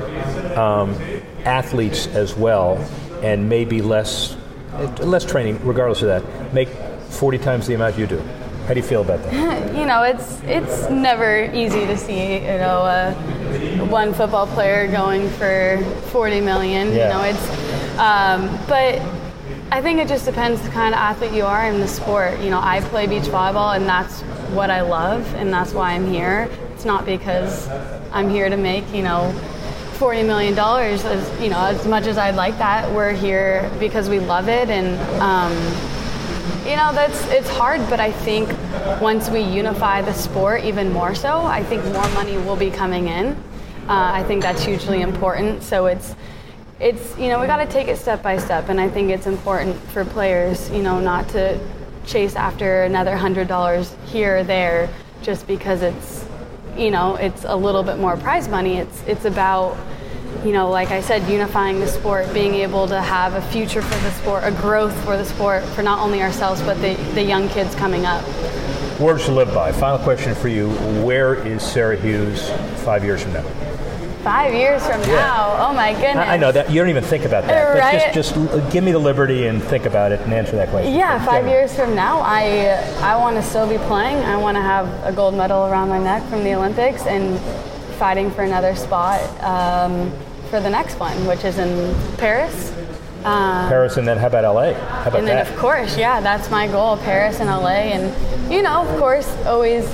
um, 0.58 0.96
athletes 1.44 2.08
as 2.08 2.34
well 2.36 2.78
and 3.22 3.50
maybe 3.50 3.82
less 3.82 4.38
less 5.00 5.26
training, 5.26 5.60
regardless 5.66 6.02
of 6.02 6.08
that, 6.08 6.54
make 6.54 6.70
40 7.10 7.38
times 7.38 7.68
the 7.68 7.74
amount 7.74 7.98
you 7.98 8.08
do. 8.08 8.20
How 8.68 8.74
do 8.74 8.80
you 8.80 8.86
feel 8.86 9.02
about 9.02 9.22
that? 9.24 9.76
you 9.76 9.86
know, 9.86 10.02
it's 10.02 10.42
it's 10.44 10.90
never 10.90 11.46
easy 11.54 11.86
to 11.86 11.96
see, 11.96 12.36
you 12.36 12.58
know, 12.58 12.82
uh, 12.82 13.14
one 13.86 14.14
football 14.14 14.48
player 14.48 14.88
going 14.88 15.30
for 15.30 15.84
40 16.08 16.42
million. 16.42 16.92
Yeah. 16.92 17.08
You 17.08 17.14
know, 17.14 17.24
it's, 17.30 18.00
um, 18.00 18.60
but 18.68 19.00
I 19.72 19.82
think 19.82 20.00
it 20.00 20.08
just 20.08 20.26
depends 20.26 20.62
the 20.62 20.70
kind 20.70 20.96
of 20.96 21.00
athlete 21.00 21.34
you 21.34 21.46
are 21.46 21.68
in 21.68 21.80
the 21.80 21.88
sport. 21.88 22.40
You 22.40 22.50
know, 22.50 22.60
I 22.60 22.82
play 22.82 23.06
beach 23.06 23.24
volleyball, 23.24 23.76
and 23.76 23.86
that's 23.86 24.22
what 24.54 24.72
I 24.72 24.82
love, 24.82 25.32
and 25.36 25.54
that's 25.54 25.74
why 25.74 25.92
I'm 25.92 26.08
here. 26.08 26.50
It's 26.74 26.86
not 26.86 27.06
because 27.06 27.68
I'm 28.12 28.30
here 28.30 28.50
to 28.50 28.58
make, 28.58 28.92
you 28.94 29.04
know. 29.04 29.34
Forty 29.98 30.24
million 30.24 30.54
dollars, 30.56 31.06
as 31.06 31.42
you 31.42 31.50
know, 31.50 31.60
as 31.60 31.88
much 31.88 32.06
as 32.06 32.18
I'd 32.18 32.36
like 32.36 32.58
that, 32.58 32.92
we're 32.94 33.14
here 33.14 33.72
because 33.80 34.10
we 34.10 34.20
love 34.20 34.50
it, 34.50 34.70
and 34.70 35.00
um, 35.22 35.54
you 36.66 36.76
know, 36.76 36.92
that's 36.94 37.26
it's 37.28 37.50
hard, 37.50 37.80
but 37.90 38.00
I 38.00 38.12
think 38.12 38.50
once 39.02 39.30
we 39.30 39.40
unify 39.40 40.02
the 40.02 40.14
sport 40.14 40.64
even 40.64 40.92
more 40.92 41.16
so, 41.16 41.46
I 41.46 41.64
think 41.64 41.84
more 41.86 42.08
money 42.10 42.38
will 42.38 42.56
be 42.56 42.70
coming 42.70 43.08
in. 43.08 43.28
Uh, 43.88 44.12
I 44.14 44.24
think 44.24 44.42
that's 44.42 44.64
hugely 44.64 45.02
important. 45.02 45.64
So 45.64 45.86
it's 45.86 46.16
it's 46.80 47.18
you 47.18 47.30
know 47.30 47.40
we 47.40 47.48
got 47.48 47.58
to 47.58 47.68
take 47.68 47.88
it 47.88 47.98
step 47.98 48.22
by 48.22 48.38
step, 48.38 48.70
and 48.70 48.82
I 48.82 48.90
think 48.90 49.12
it's 49.12 49.28
important 49.28 49.78
for 49.92 50.04
players, 50.04 50.70
you 50.72 50.84
know, 50.84 51.00
not 51.00 51.30
to 51.30 51.60
chase 52.06 52.36
after 52.36 52.84
another 52.84 53.16
hundred 53.16 53.48
dollars 53.48 53.96
here 54.06 54.40
or 54.40 54.44
there 54.44 54.90
just 55.22 55.48
because 55.48 55.82
it's 55.82 56.15
you 56.78 56.92
know 56.92 57.16
it's 57.16 57.46
a 57.46 57.56
little 57.56 57.84
bit 57.84 57.98
more 57.98 58.18
prize 58.18 58.48
money. 58.48 58.78
It's 58.78 59.04
it's 59.04 59.26
about 59.26 59.78
you 60.44 60.52
know, 60.52 60.70
like 60.70 60.92
I 60.92 61.02
said, 61.02 61.28
unifying 61.30 61.80
the 61.80 61.88
sport, 61.88 62.32
being 62.32 62.54
able 62.56 62.88
to 62.88 63.02
have 63.02 63.34
a 63.34 63.42
future 63.42 63.82
for 63.82 64.04
the 64.04 64.12
sport, 64.12 64.44
a 64.44 64.52
growth 64.52 64.94
for 65.04 65.18
the 65.18 65.26
sport, 65.26 65.64
for 65.64 65.82
not 65.82 66.00
only 66.00 66.22
ourselves 66.22 66.62
but 66.62 66.76
the, 66.82 66.94
the 67.16 67.24
young 67.24 67.50
kids 67.50 67.74
coming 67.76 68.06
up. 68.06 68.24
Words 69.00 69.26
to 69.26 69.32
live 69.32 69.54
by. 69.54 69.72
Final 69.72 69.98
question 70.00 70.36
for 70.36 70.48
you: 70.48 70.70
Where 71.04 71.36
is 71.36 71.64
Sara 71.64 71.98
Hughes 71.98 72.50
five 72.84 73.04
years 73.04 73.24
from 73.24 73.34
now? 73.34 73.75
Five 74.26 74.56
years 74.56 74.84
from 74.84 75.00
now. 75.02 75.56
Oh 75.60 75.72
my 75.72 75.94
goodness. 75.94 76.26
I, 76.28 76.34
I 76.34 76.38
know 76.38 76.52
that 76.52 76.72
you 76.72 76.82
don't 76.82 76.90
even 76.90 77.04
think 77.04 77.26
about 77.26 77.46
that. 77.46 77.76
but 77.76 77.80
Right. 77.80 78.12
Just, 78.12 78.34
just 78.34 78.74
give 78.74 78.84
me 78.84 78.92
the 78.92 78.98
liberty 78.98 79.46
and 79.46 79.62
think 79.62 79.86
about 79.86 80.12
it 80.12 80.20
and 80.22 80.34
answer 80.34 80.56
that 80.56 80.70
question. 80.70 80.96
Yeah, 80.96 81.24
five 81.24 81.46
years 81.46 81.76
from 81.76 81.94
now, 81.94 82.22
I 82.22 82.84
I 83.02 83.18
want 83.18 83.36
to 83.36 83.44
still 83.44 83.70
be 83.70 83.78
playing. 83.86 84.18
I 84.18 84.36
want 84.36 84.58
to 84.58 84.64
have 84.64 84.88
a 85.04 85.12
gold 85.12 85.36
medal 85.36 85.68
around 85.68 85.90
my 85.90 86.00
neck 86.00 86.28
from 86.28 86.44
the 86.44 86.56
Olympics 86.56 87.06
and 87.06 87.40
fighting 88.00 88.32
for 88.32 88.42
another 88.42 88.76
spot 88.76 89.22
um, 89.44 90.12
for 90.50 90.60
the 90.60 90.72
next 90.72 91.00
one, 91.00 91.28
which 91.28 91.44
is 91.44 91.60
in 91.60 91.96
Paris. 92.18 92.72
Um, 93.26 93.70
Paris, 93.70 93.98
and 93.98 94.08
then 94.08 94.18
how 94.18 94.26
about 94.26 94.44
LA? 94.44 94.74
How 94.74 95.10
about 95.10 95.20
and 95.20 95.28
then, 95.28 95.36
that? 95.36 95.52
of 95.52 95.56
course, 95.58 95.98
yeah, 96.00 96.20
that's 96.20 96.50
my 96.50 96.66
goal 96.68 96.98
Paris 96.98 97.40
and 97.40 97.48
LA. 97.48 97.94
And, 97.94 98.52
you 98.52 98.64
know, 98.64 98.88
of 98.88 99.00
course, 99.00 99.28
always 99.46 99.88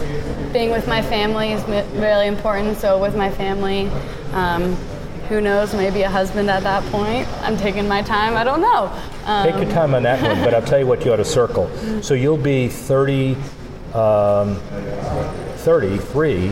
being 0.53 0.71
with 0.71 0.87
my 0.87 1.01
family 1.01 1.51
is 1.51 1.63
really 1.93 2.27
important. 2.27 2.77
So, 2.77 2.97
with 2.97 3.15
my 3.15 3.29
family, 3.29 3.89
um, 4.33 4.75
who 5.29 5.39
knows, 5.39 5.73
maybe 5.73 6.01
a 6.01 6.09
husband 6.09 6.49
at 6.49 6.63
that 6.63 6.83
point. 6.91 7.27
I'm 7.41 7.55
taking 7.57 7.87
my 7.87 8.01
time, 8.01 8.35
I 8.35 8.43
don't 8.43 8.61
know. 8.61 8.91
Um, 9.25 9.47
Take 9.49 9.61
your 9.63 9.71
time 9.73 9.93
on 9.95 10.03
that 10.03 10.21
one, 10.21 10.43
but 10.43 10.53
I'll 10.53 10.61
tell 10.61 10.79
you 10.79 10.87
what 10.87 11.05
you 11.05 11.13
ought 11.13 11.17
to 11.17 11.25
circle. 11.25 11.69
So 12.01 12.13
you'll 12.15 12.35
be 12.37 12.67
30, 12.67 13.35
um, 13.93 14.55
33 15.57 16.47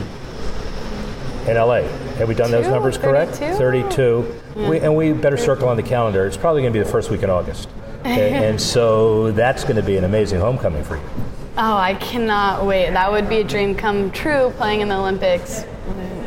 in 1.48 1.56
LA. 1.58 1.82
Have 2.18 2.28
we 2.28 2.36
done 2.36 2.52
those 2.52 2.68
numbers 2.68 2.98
correct? 2.98 3.36
32? 3.36 3.58
32. 3.58 4.42
We, 4.70 4.80
and 4.80 4.96
we 4.96 5.12
better 5.14 5.38
circle 5.38 5.68
on 5.68 5.76
the 5.76 5.84
calendar. 5.84 6.26
It's 6.26 6.38
probably 6.38 6.62
going 6.62 6.72
to 6.74 6.80
be 6.80 6.84
the 6.84 6.92
first 6.92 7.10
week 7.10 7.24
in 7.24 7.30
August. 7.30 7.68
Okay? 8.02 8.32
and 8.50 8.62
so 8.62 9.32
that's 9.32 9.64
going 9.64 9.78
to 9.78 9.84
be 9.84 9.98
an 9.98 10.04
amazing 10.04 10.40
homecoming 10.40 10.84
for 10.84 10.98
you. 10.98 11.04
Oh, 11.58 11.76
I 11.76 11.96
cannot 11.96 12.66
wait. 12.66 12.92
That 12.92 13.12
would 13.12 13.28
be 13.28 13.38
a 13.40 13.44
dream 13.44 13.76
come 13.76 14.12
true 14.12 14.54
playing 14.58 14.82
in 14.82 14.88
the 14.88 14.96
Olympics 14.96 15.66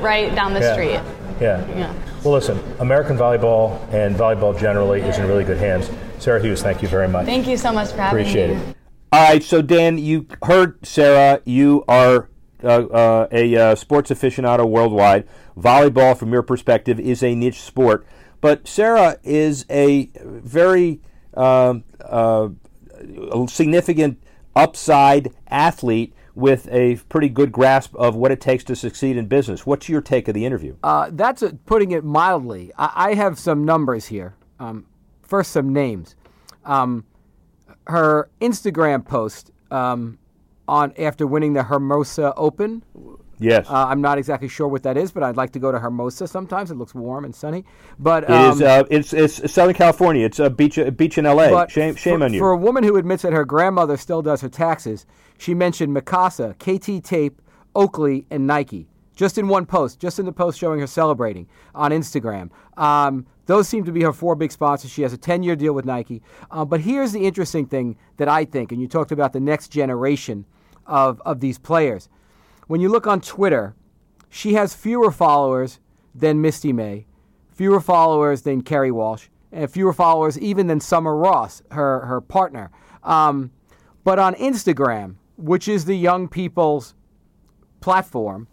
right 0.00 0.34
down 0.34 0.52
the 0.52 0.60
Yeah. 0.60 0.72
street. 0.72 1.00
Yeah. 1.42 1.66
Yeah. 1.76 1.94
Well, 2.22 2.34
listen, 2.34 2.60
American 2.78 3.16
volleyball 3.16 3.80
and 3.92 4.14
volleyball 4.14 4.58
generally 4.58 5.00
is 5.00 5.18
in 5.18 5.26
really 5.26 5.44
good 5.44 5.58
hands. 5.58 5.90
Sara 6.18 6.40
Hughes, 6.40 6.62
thank 6.62 6.82
you 6.82 6.88
very 6.88 7.08
much. 7.08 7.26
Thank 7.26 7.48
you 7.48 7.56
so 7.56 7.72
much 7.72 7.90
for 7.90 7.96
having 7.96 8.20
Appreciate 8.20 8.50
me. 8.50 8.54
Appreciate 8.54 8.70
it. 8.70 8.76
All 9.12 9.28
right, 9.28 9.42
so 9.42 9.60
Dan, 9.60 9.98
you 9.98 10.26
heard 10.44 10.86
Sara. 10.86 11.42
You 11.44 11.84
are 11.88 12.30
uh, 12.62 12.66
uh, 12.66 13.28
a 13.32 13.56
uh, 13.56 13.74
sports 13.74 14.10
aficionado 14.10 14.64
worldwide. 14.68 15.28
Volleyball, 15.58 16.16
from 16.16 16.32
your 16.32 16.42
perspective, 16.42 17.00
is 17.00 17.22
a 17.22 17.34
niche 17.34 17.60
sport, 17.60 18.06
but 18.40 18.66
Sara 18.66 19.18
is 19.22 19.66
a 19.68 20.10
very 20.14 21.00
um, 21.34 21.84
uh, 22.00 22.48
significant 23.48 24.22
upside 24.54 25.32
athlete 25.48 26.14
with 26.34 26.68
a 26.70 26.96
pretty 27.08 27.28
good 27.28 27.52
grasp 27.52 27.94
of 27.96 28.14
what 28.14 28.30
it 28.32 28.40
takes 28.40 28.64
to 28.64 28.76
succeed 28.76 29.16
in 29.16 29.26
business. 29.26 29.66
What's 29.66 29.88
your 29.88 30.00
take 30.00 30.28
of 30.28 30.34
the 30.34 30.46
interview? 30.46 30.76
Uh, 30.82 31.10
that's 31.12 31.42
a, 31.42 31.50
putting 31.66 31.90
it 31.90 32.04
mildly. 32.04 32.72
I, 32.78 33.10
I 33.10 33.14
have 33.14 33.38
some 33.38 33.64
numbers 33.64 34.06
here. 34.06 34.34
Um, 34.58 34.86
first, 35.22 35.52
some 35.52 35.72
names. 35.72 36.16
Um, 36.64 37.04
her 37.86 38.30
Instagram 38.40 39.04
post 39.04 39.50
um, 39.70 40.18
on 40.68 40.92
after 40.98 41.26
winning 41.26 41.52
the 41.52 41.64
Hermosa 41.64 42.32
Open. 42.36 42.82
Yes, 43.42 43.68
Uh, 43.68 43.86
I'm 43.86 44.00
not 44.00 44.18
exactly 44.18 44.48
sure 44.48 44.68
what 44.68 44.82
that 44.84 44.96
is, 44.96 45.12
but 45.12 45.22
I'd 45.22 45.36
like 45.36 45.52
to 45.52 45.58
go 45.58 45.72
to 45.72 45.78
Hermosa 45.78 46.26
sometimes. 46.26 46.70
It 46.70 46.76
looks 46.76 46.94
warm 46.94 47.24
and 47.24 47.34
sunny. 47.34 47.64
But 47.98 48.24
it 48.24 48.30
um, 48.30 48.52
is. 48.52 48.62
Uh, 48.62 48.84
it's, 48.90 49.12
it's 49.12 49.52
Southern 49.52 49.74
California. 49.74 50.24
It's 50.24 50.38
a 50.38 50.50
beach, 50.50 50.78
a 50.78 50.90
beach 50.90 51.18
in 51.18 51.26
L.A. 51.26 51.68
Shame, 51.68 51.94
shame 51.96 52.18
for, 52.18 52.24
on 52.24 52.32
you. 52.32 52.38
For 52.38 52.52
a 52.52 52.56
woman 52.56 52.84
who 52.84 52.96
admits 52.96 53.22
that 53.22 53.32
her 53.32 53.44
grandmother 53.44 53.96
still 53.96 54.22
does 54.22 54.40
her 54.40 54.48
taxes, 54.48 55.06
she 55.38 55.54
mentioned 55.54 55.94
Mikasa, 55.96 56.54
KT 56.58 57.04
Tape, 57.04 57.40
Oakley, 57.74 58.26
and 58.30 58.46
Nike. 58.46 58.88
Just 59.14 59.36
in 59.36 59.48
one 59.48 59.66
post, 59.66 60.00
just 60.00 60.18
in 60.18 60.24
the 60.24 60.32
post 60.32 60.58
showing 60.58 60.80
her 60.80 60.86
celebrating 60.86 61.46
on 61.74 61.90
Instagram. 61.90 62.50
Um, 62.76 63.26
those 63.46 63.68
seem 63.68 63.84
to 63.84 63.92
be 63.92 64.02
her 64.02 64.12
four 64.12 64.34
big 64.34 64.52
sponsors. 64.52 64.90
She 64.90 65.02
has 65.02 65.12
a 65.12 65.18
10 65.18 65.42
year 65.42 65.56
deal 65.56 65.72
with 65.74 65.84
Nike. 65.84 66.22
Uh, 66.50 66.64
but 66.64 66.80
here's 66.80 67.12
the 67.12 67.26
interesting 67.26 67.66
thing 67.66 67.96
that 68.16 68.28
I 68.28 68.44
think, 68.44 68.72
and 68.72 68.80
you 68.80 68.88
talked 68.88 69.12
about 69.12 69.32
the 69.32 69.40
next 69.40 69.68
generation 69.68 70.46
of, 70.86 71.20
of 71.26 71.40
these 71.40 71.58
players. 71.58 72.08
When 72.66 72.80
you 72.80 72.88
look 72.88 73.06
on 73.06 73.20
Twitter, 73.20 73.74
she 74.28 74.54
has 74.54 74.74
fewer 74.74 75.10
followers 75.10 75.78
than 76.14 76.40
Misty 76.40 76.72
May, 76.72 77.06
fewer 77.50 77.80
followers 77.80 78.42
than 78.42 78.62
Kerri 78.62 78.92
Walsh, 78.92 79.28
and 79.50 79.70
fewer 79.70 79.92
followers 79.92 80.38
even 80.38 80.66
than 80.66 80.80
Summer 80.80 81.16
Ross, 81.16 81.62
her 81.70 82.06
her 82.06 82.20
partner. 82.20 82.70
Um, 83.02 83.50
but 84.04 84.18
on 84.18 84.34
Instagram, 84.34 85.16
which 85.36 85.68
is 85.68 85.84
the 85.84 85.96
young 85.96 86.28
people's 86.28 86.94
platform, 87.80 88.48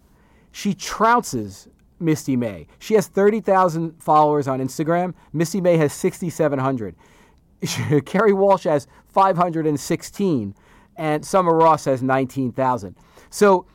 she 0.52 0.74
trounces 0.74 1.68
Misty 2.00 2.36
May. 2.36 2.68
She 2.80 2.94
has 2.96 3.08
30,000 3.08 4.02
followers 4.02 4.48
on 4.48 4.60
Instagram. 4.60 5.14
Misty 5.34 5.62
May 5.62 5.78
has 5.78 5.94
6,700. 5.94 6.96
Kerri 7.62 8.34
Walsh 8.34 8.64
has 8.64 8.88
516, 9.08 10.56
and 10.96 11.26
Summer 11.26 11.54
Ross 11.54 11.86
has 11.86 12.02
19,000. 12.02 12.96
So, 13.30 13.66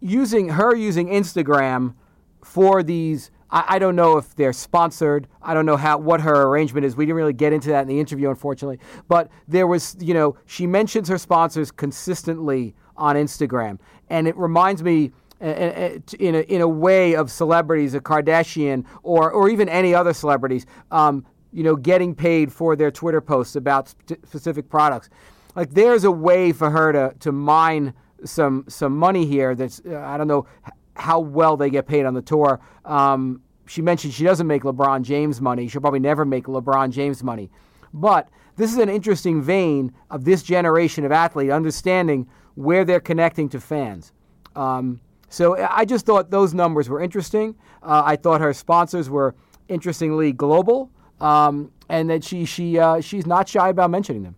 using 0.00 0.48
her 0.50 0.74
using 0.74 1.08
Instagram 1.08 1.94
for 2.42 2.82
these, 2.82 3.30
I, 3.50 3.64
I 3.68 3.78
don't 3.78 3.96
know 3.96 4.18
if 4.18 4.34
they're 4.36 4.52
sponsored. 4.52 5.26
I 5.42 5.54
don't 5.54 5.66
know 5.66 5.76
how 5.76 5.98
what 5.98 6.20
her 6.20 6.42
arrangement 6.48 6.86
is. 6.86 6.96
We 6.96 7.04
didn't 7.06 7.16
really 7.16 7.32
get 7.32 7.52
into 7.52 7.68
that 7.70 7.82
in 7.82 7.88
the 7.88 8.00
interview, 8.00 8.28
unfortunately. 8.30 8.78
But 9.08 9.30
there 9.46 9.66
was, 9.66 9.96
you 10.00 10.14
know, 10.14 10.36
she 10.46 10.66
mentions 10.66 11.08
her 11.08 11.18
sponsors 11.18 11.70
consistently 11.70 12.74
on 12.96 13.16
Instagram, 13.16 13.78
and 14.10 14.26
it 14.28 14.36
reminds 14.36 14.82
me. 14.82 15.12
uh, 15.40 15.44
uh, 15.44 15.98
In 16.18 16.34
a, 16.34 16.40
in 16.40 16.60
a 16.60 16.68
way 16.68 17.14
of 17.14 17.30
celebrities, 17.30 17.94
a 17.94 18.00
Kardashian 18.00 18.84
or 19.02 19.30
or 19.30 19.48
even 19.48 19.68
any 19.68 19.94
other 19.94 20.12
celebrities, 20.12 20.66
um, 20.90 21.24
you 21.52 21.62
know, 21.62 21.76
getting 21.76 22.14
paid 22.14 22.52
for 22.52 22.76
their 22.76 22.90
Twitter 22.90 23.20
posts 23.20 23.54
about 23.56 23.88
sp- 23.88 24.18
specific 24.24 24.68
products. 24.68 25.08
Like 25.54 25.70
there's 25.70 26.04
a 26.04 26.10
way 26.10 26.52
for 26.52 26.70
her 26.70 26.92
to 26.92 27.14
to 27.20 27.30
mine 27.32 27.94
some 28.24 28.64
some 28.68 28.96
money 28.96 29.26
here. 29.26 29.54
That's 29.54 29.80
uh, 29.86 29.98
I 29.98 30.16
don't 30.16 30.28
know 30.28 30.46
how 30.94 31.20
well 31.20 31.56
they 31.56 31.70
get 31.70 31.86
paid 31.86 32.04
on 32.06 32.14
the 32.14 32.22
tour. 32.22 32.60
Um, 32.84 33.42
she 33.66 33.82
mentioned 33.82 34.14
she 34.14 34.24
doesn't 34.24 34.46
make 34.46 34.62
LeBron 34.62 35.02
James 35.02 35.40
money. 35.40 35.68
She'll 35.68 35.80
probably 35.80 36.00
never 36.00 36.24
make 36.24 36.44
LeBron 36.46 36.90
James 36.90 37.22
money. 37.22 37.50
But 37.92 38.28
this 38.56 38.72
is 38.72 38.78
an 38.78 38.88
interesting 38.88 39.42
vein 39.42 39.92
of 40.10 40.24
this 40.24 40.42
generation 40.42 41.04
of 41.04 41.12
athlete 41.12 41.50
understanding 41.50 42.26
where 42.54 42.84
they're 42.84 43.00
connecting 43.00 43.48
to 43.50 43.60
fans. 43.60 44.12
Um, 44.56 45.00
so 45.28 45.56
I 45.70 45.84
just 45.84 46.06
thought 46.06 46.30
those 46.30 46.54
numbers 46.54 46.88
were 46.88 47.00
interesting. 47.00 47.54
Uh, 47.82 48.02
I 48.04 48.16
thought 48.16 48.40
her 48.40 48.52
sponsors 48.52 49.08
were 49.08 49.34
interestingly 49.68 50.32
global, 50.32 50.90
um, 51.20 51.70
and 51.88 52.10
that 52.10 52.24
she 52.24 52.44
she 52.44 52.78
uh, 52.78 53.00
she's 53.00 53.26
not 53.26 53.48
shy 53.48 53.68
about 53.68 53.90
mentioning 53.90 54.22
them. 54.22 54.34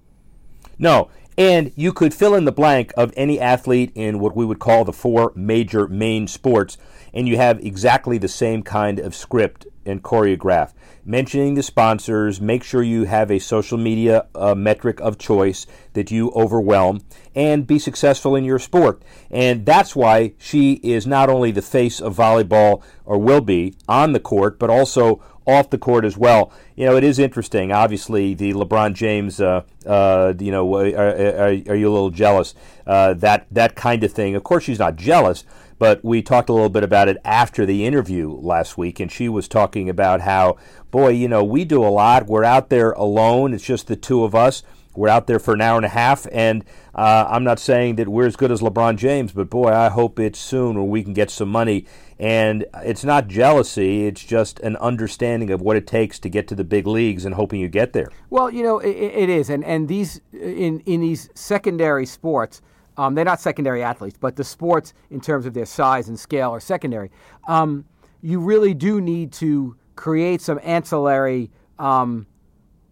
No. 0.79 1.11
And 1.41 1.73
you 1.75 1.95
could 1.95 2.13
fill 2.13 2.35
in 2.35 2.45
the 2.45 2.53
blank 2.53 2.93
of 2.99 3.15
any 3.17 3.41
athlete 3.41 3.93
in 3.95 4.21
what 4.21 4.37
we 4.37 4.45
would 4.45 4.59
call 4.59 4.85
the 4.85 4.93
four 4.93 5.33
major 5.35 5.89
main 5.89 6.27
sports, 6.27 6.77
and 7.15 7.27
you 7.27 7.39
have 7.39 7.65
exactly 7.65 8.19
the 8.19 8.29
same 8.29 8.63
kind 8.63 8.99
of 8.99 9.15
script 9.15 9.67
and 9.87 10.03
choreograph. 10.03 10.75
Mentioning 11.03 11.55
the 11.55 11.63
sponsors, 11.63 12.43
make 12.43 12.63
sure 12.63 12.83
you 12.83 13.05
have 13.05 13.31
a 13.31 13.39
social 13.39 13.79
media 13.79 14.27
uh, 14.35 14.55
metric 14.55 15.01
of 15.01 15.17
choice 15.17 15.67
that 15.95 16.11
you 16.11 16.31
overwhelm, 16.33 17.01
and 17.35 17.67
be 17.67 17.79
successful 17.79 18.37
in 18.37 18.45
your 18.45 18.59
sport. 18.59 19.01
And 19.31 19.65
that's 19.65 19.97
why 19.97 20.35
she 20.37 20.75
is 20.83 21.07
not 21.07 21.31
only 21.31 21.53
the 21.53 21.63
face 21.63 22.03
of 22.03 22.19
volleyball, 22.19 22.83
or 23.07 23.17
will 23.17 23.41
be, 23.41 23.75
on 23.89 24.13
the 24.13 24.21
court, 24.21 24.59
but 24.59 24.69
also 24.69 25.23
off 25.47 25.71
the 25.71 25.79
court 25.79 26.05
as 26.05 26.17
well. 26.17 26.53
You 26.77 26.87
know, 26.87 26.97
it 26.97 27.05
is 27.05 27.19
interesting. 27.19 27.73
Obviously, 27.73 28.35
the 28.35 28.53
LeBron 28.53 28.95
James, 28.95 29.41
uh, 29.41 29.63
uh, 29.87 30.35
you 30.39 30.51
know, 30.51 30.75
are, 30.77 30.87
are, 30.87 31.47
are 31.47 31.75
you 31.75 31.89
a 31.89 31.93
little 31.93 32.11
jealous? 32.11 32.55
Uh, 32.87 33.15
that 33.15 33.47
that 33.51 33.75
kind 33.75 34.05
of 34.05 34.13
thing. 34.13 34.35
Of 34.35 34.45
course, 34.45 34.65
she's 34.65 34.79
not 34.79 34.97
jealous, 34.97 35.45
but 35.79 36.05
we 36.05 36.23
talked 36.23 36.49
a 36.49 36.53
little 36.53 36.69
bit 36.69 36.83
about 36.83 37.09
it 37.09 37.17
after 37.25 37.65
the 37.65 37.87
interview 37.87 38.31
last 38.31 38.77
week, 38.77 39.01
and 39.01 39.11
she 39.11 39.29
was 39.29 39.49
talking 39.49 39.89
about 39.89 40.21
how, 40.21 40.57
boy, 40.91 41.09
you 41.09 41.29
know, 41.29 41.43
we 41.43 41.65
do 41.65 41.85
a 41.85 41.89
lot. 41.89 42.27
We're 42.27 42.45
out 42.45 42.69
there 42.69 42.93
alone. 42.93 43.55
It's 43.55 43.65
just 43.65 43.87
the 43.87 43.97
two 43.97 44.25
of 44.25 44.35
us. 44.35 44.63
We're 44.97 45.09
out 45.09 45.29
there 45.29 45.39
for 45.39 45.55
an 45.55 45.61
hour 45.61 45.77
and 45.77 45.87
a 45.87 45.91
half, 45.91 46.27
and 46.33 46.65
uh, 46.95 47.27
I'm 47.29 47.45
not 47.45 47.61
saying 47.61 47.97
that 47.97 48.09
we're 48.09 48.27
as 48.27 48.35
good 48.35 48.51
as 48.51 48.61
LeBron 48.61 48.97
James, 48.97 49.31
but 49.31 49.49
boy, 49.49 49.69
I 49.73 49.89
hope 49.89 50.19
it's 50.19 50.39
soon 50.39 50.75
where 50.75 50.85
we 50.85 51.05
can 51.05 51.15
get 51.15 51.31
some 51.31 51.49
money. 51.49 51.87
And 52.19 52.67
it's 52.83 53.05
not 53.05 53.29
jealousy; 53.29 54.07
it's 54.07 54.25
just 54.25 54.59
an 54.61 54.77
understanding 54.77 55.51
of 55.51 55.63
what 55.63 55.77
it 55.77 55.87
takes 55.87 56.19
to 56.19 56.29
get 56.29 56.49
to 56.49 56.55
the 56.55 56.65
big 56.65 56.87
leagues 56.87 57.25
and 57.25 57.37
hoping 57.37 57.61
you 57.61 57.69
get 57.69 57.93
there. 57.93 58.11
Well, 58.31 58.51
you 58.51 58.63
know, 58.63 58.81
it, 58.81 58.91
it 58.91 59.29
is, 59.29 59.49
and 59.49 59.65
and 59.65 59.89
these 59.89 60.21
in 60.33 60.81
in 60.81 61.01
these 61.01 61.31
secondary 61.35 62.05
sports, 62.05 62.61
um, 62.97 63.15
they're 63.15 63.25
not 63.25 63.41
secondary 63.41 63.83
athletes, 63.83 64.19
but 64.21 64.37
the 64.37 64.45
sports 64.45 64.93
in 65.11 65.21
terms 65.21 65.47
of 65.47 65.55
their 65.55 65.67
size 65.67 66.09
and 66.09 66.19
scale 66.19 66.51
are 66.51 66.61
secondary. 66.61 67.11
Um, 67.49 67.85
you 68.23 68.41
really 68.41 68.75
do 68.75 69.01
need 69.01 69.33
to 69.35 69.77
create 69.97 70.41
some 70.41 70.61
ancillary 70.63 71.51
um, 71.79 72.27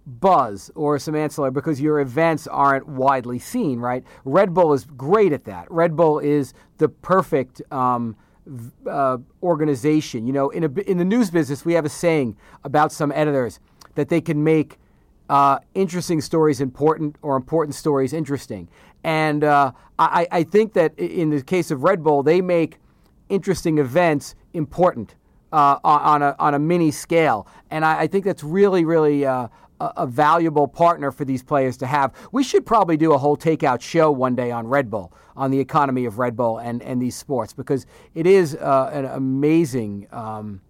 buzz 0.08 0.70
or 0.74 0.98
some 0.98 1.14
ancillary 1.14 1.50
because 1.50 1.80
your 1.80 2.00
events 2.00 2.46
aren't 2.46 2.88
widely 2.88 3.38
seen, 3.38 3.78
right? 3.78 4.04
Red 4.24 4.54
Bull 4.54 4.72
is 4.72 4.84
great 4.84 5.32
at 5.32 5.44
that. 5.44 5.70
Red 5.70 5.96
Bull 5.96 6.18
is 6.18 6.54
the 6.78 6.88
perfect 6.88 7.60
um, 7.70 8.16
uh, 8.88 9.18
organization. 9.42 10.26
You 10.26 10.32
know, 10.32 10.50
in 10.50 10.64
a, 10.64 10.80
in 10.80 10.98
the 10.98 11.04
news 11.04 11.30
business, 11.30 11.64
we 11.64 11.74
have 11.74 11.84
a 11.84 11.90
saying 11.90 12.36
about 12.64 12.90
some 12.90 13.12
editors 13.12 13.60
that 13.94 14.08
they 14.08 14.20
can 14.20 14.42
make 14.42 14.78
uh, 15.28 15.58
interesting 15.74 16.20
stories 16.20 16.60
important 16.60 17.16
or 17.20 17.36
important 17.36 17.74
stories 17.74 18.12
interesting. 18.12 18.68
And 19.04 19.44
uh, 19.44 19.72
I, 19.98 20.26
I 20.30 20.42
think 20.42 20.72
that 20.72 20.98
in 20.98 21.30
the 21.30 21.42
case 21.42 21.70
of 21.70 21.82
Red 21.82 22.02
Bull, 22.02 22.22
they 22.22 22.40
make 22.40 22.78
interesting 23.28 23.78
events 23.78 24.34
important 24.54 25.14
uh, 25.52 25.78
on 25.84 26.22
a 26.22 26.34
on 26.38 26.54
a 26.54 26.58
mini 26.58 26.90
scale, 26.90 27.46
and 27.70 27.84
I, 27.84 28.00
I 28.00 28.06
think 28.06 28.24
that's 28.24 28.44
really 28.44 28.84
really 28.84 29.24
uh, 29.24 29.48
a, 29.80 30.06
valuable 30.06 30.66
partner 30.66 31.10
for 31.10 31.24
these 31.24 31.42
players 31.42 31.76
to 31.78 31.86
have. 31.86 32.12
We 32.32 32.42
should 32.42 32.66
probably 32.66 32.96
do 32.96 33.12
a 33.12 33.18
whole 33.18 33.36
takeout 33.36 33.80
show 33.80 34.10
one 34.10 34.34
day 34.34 34.50
on 34.50 34.66
Red 34.66 34.90
Bull, 34.90 35.12
on 35.36 35.50
the 35.50 35.60
economy 35.60 36.04
of 36.04 36.18
Red 36.18 36.36
Bull 36.36 36.58
and 36.58 36.82
and 36.82 37.00
these 37.00 37.16
sports 37.16 37.52
because 37.52 37.86
it 38.14 38.26
is 38.26 38.54
uh, 38.56 38.90
an 38.92 39.04
amazing. 39.04 40.06
Um, 40.12 40.60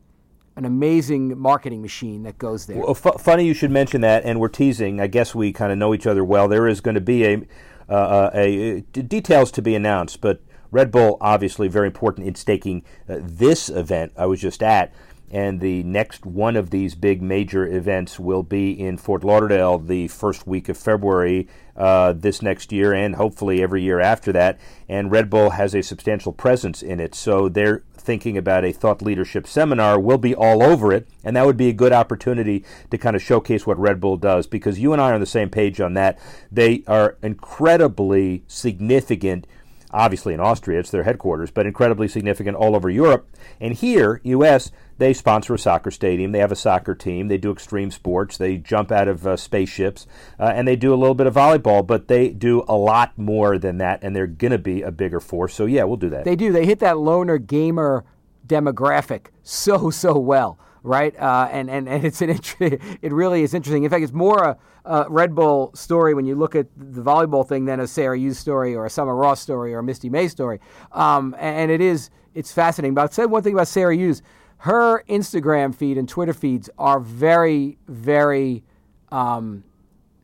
an 0.57 0.65
amazing 0.65 1.39
marketing 1.39 1.81
machine 1.81 2.25
that 2.25 2.37
goes 2.37 2.67
there. 2.67 2.79
Well, 2.79 2.91
f- 2.91 3.21
funny 3.21 3.47
you 3.47 3.55
should 3.55 3.71
mention 3.71 4.01
that, 4.01 4.25
and 4.25 4.41
we're 4.41 4.49
teasing. 4.49 5.01
I 5.01 5.07
guess 5.07 5.33
we 5.33 5.53
kind 5.53 5.71
of 5.71 5.79
know 5.79 5.95
each 5.95 6.05
other 6.05 6.25
well. 6.25 6.49
There 6.49 6.67
is 6.67 6.81
going 6.81 6.97
to 6.97 7.01
be 7.01 7.25
a, 7.25 7.43
uh, 7.89 7.93
uh 7.93 8.31
a, 8.35 8.79
a 8.79 8.81
details 8.81 9.53
to 9.53 9.63
be 9.63 9.77
announced, 9.77 10.21
but 10.21 10.43
Red 10.71 10.91
Bull, 10.91 11.17
obviously, 11.21 11.69
very 11.69 11.87
important 11.87 12.27
in 12.27 12.35
staking 12.35 12.83
uh, 13.09 13.19
this 13.21 13.69
event 13.69 14.13
I 14.17 14.27
was 14.27 14.41
just 14.41 14.63
at. 14.63 14.93
And 15.31 15.61
the 15.61 15.83
next 15.83 16.25
one 16.25 16.57
of 16.57 16.71
these 16.71 16.95
big 16.95 17.21
major 17.21 17.67
events 17.67 18.19
will 18.19 18.43
be 18.43 18.71
in 18.73 18.97
Fort 18.97 19.25
Lauderdale 19.25 19.79
the 19.79 20.09
first 20.09 20.47
week 20.47 20.69
of 20.69 20.79
February 20.79 21.49
uh, 21.77 22.13
this 22.13 22.43
next 22.43 22.73
year, 22.73 22.93
and 22.93 23.15
hopefully 23.15 23.63
every 23.63 23.83
year 23.83 24.01
after 24.01 24.33
that. 24.33 24.59
And 24.89 25.13
Red 25.13 25.31
Bull 25.31 25.51
has 25.51 25.75
a 25.75 25.83
substantial 25.83 26.33
presence 26.33 26.83
in 26.83 26.99
it, 26.99 27.15
so 27.15 27.49
they're 27.49 27.85
thinking 27.97 28.39
about 28.39 28.65
a 28.65 28.73
thought 28.73 29.03
leadership 29.03 29.47
seminar. 29.47 30.01
We'll 30.01 30.19
be 30.19 30.35
all 30.35 30.63
over 30.63 30.93
it, 30.93 31.07
and 31.23 31.37
that 31.37 31.47
would 31.47 31.57
be 31.59 31.69
a 31.69 31.75
good 31.75 31.93
opportunity 31.93 32.65
to 32.91 32.99
kind 32.99 33.15
of 33.15 33.23
showcase 33.23 33.67
what 33.67 33.79
Red 33.79 34.01
Bull 34.01 34.17
does 34.17 34.47
because 34.47 34.79
you 34.79 34.93
and 34.93 35.01
I 35.01 35.11
are 35.11 35.15
on 35.15 35.21
the 35.21 35.27
same 35.27 35.51
page 35.51 35.81
on 35.81 35.95
that. 35.95 36.19
They 36.51 36.83
are 36.87 37.17
incredibly 37.23 38.45
significant 38.49 39.47
obviously 39.91 40.35
in 40.35 40.41
Austria, 40.41 40.81
it's 40.81 40.91
their 40.91 41.05
headquarters, 41.05 41.51
but 41.51 41.67
incredibly 41.67 42.09
significant 42.09 42.57
all 42.57 42.77
over 42.77 42.91
Europe. 42.91 43.29
And 43.61 43.75
here, 43.75 44.21
U.S., 44.25 44.71
they 44.99 45.13
sponsor 45.13 45.55
a 45.55 45.59
soccer 45.59 45.91
stadium, 45.91 46.33
they 46.33 46.41
have 46.41 46.53
a 46.53 46.57
soccer 46.57 46.95
team, 46.95 47.29
they 47.29 47.39
do 47.39 47.53
extreme 47.53 47.91
sports, 47.91 48.37
they 48.37 48.57
jump 48.57 48.91
out 48.91 49.07
of 49.07 49.27
uh, 49.27 49.37
spaceships, 49.37 50.07
uh, 50.41 50.53
and 50.55 50.67
they 50.67 50.77
do 50.77 50.93
a 50.93 50.97
little 50.97 51.15
bit 51.15 51.29
of 51.29 51.35
volleyball, 51.35 51.87
but 51.87 52.09
they 52.09 52.31
do 52.31 52.65
a 52.69 52.77
lot 52.77 53.17
more 53.17 53.59
than 53.59 53.79
that, 53.79 54.01
and 54.03 54.15
they're 54.15 54.27
going 54.27 54.51
to 54.51 54.59
be 54.59 54.83
a 54.83 54.91
bigger 54.91 55.21
force. 55.21 55.55
So, 55.55 55.67
yeah, 55.67 55.85
we'll 55.85 55.97
do 55.97 56.11
that. 56.11 56.25
They 56.25 56.37
do. 56.37 56.53
They 56.53 56.67
hit 56.67 56.81
that 56.81 56.99
loner 56.99 57.39
gamer 57.39 58.05
demographic 58.47 59.27
so, 59.43 59.91
so 59.91 60.19
well 60.19 60.59
right? 60.83 61.19
Uh, 61.19 61.49
and, 61.51 61.71
and 61.71 61.89
and 61.89 62.05
it's 62.05 62.21
an 62.23 62.31
it 62.61 63.13
really 63.13 63.43
is 63.43 63.55
interesting. 63.55 63.85
In 63.85 63.91
fact, 63.91 64.03
it's 64.03 64.13
more 64.13 64.43
a, 64.43 64.59
a, 64.85 65.07
Red 65.09 65.35
Bull 65.35 65.71
story 65.75 66.15
when 66.15 66.27
you 66.27 66.35
look 66.35 66.55
at 66.55 66.67
the 66.77 67.03
volleyball 67.03 67.47
thing 67.47 67.65
than 67.65 67.81
a 67.81 67.87
Sara 67.87 68.19
Hughes 68.19 68.39
story 68.39 68.75
or 68.75 68.87
a 68.87 68.91
Summer 68.91 69.15
Ross 69.15 69.41
story 69.41 69.75
or 69.75 69.81
a 69.81 69.83
Misty 69.83 70.09
May 70.09 70.29
story. 70.29 70.61
Um, 70.93 71.35
and 71.39 71.71
it 71.71 71.81
is 71.81 72.11
it's 72.35 72.53
fascinating. 72.53 72.95
But 72.95 73.03
I'll 73.03 73.11
say 73.11 73.27
one 73.27 73.43
thing 73.43 73.55
about 73.55 73.69
Sara 73.69 73.95
Hughes: 73.95 74.23
her 74.59 75.03
Instagram 75.09 75.75
feed 75.75 75.99
and 75.99 76.09
Twitter 76.09 76.35
feeds 76.35 76.71
are 76.79 77.01
very 77.01 77.79
very 77.87 78.65
um, 79.11 79.65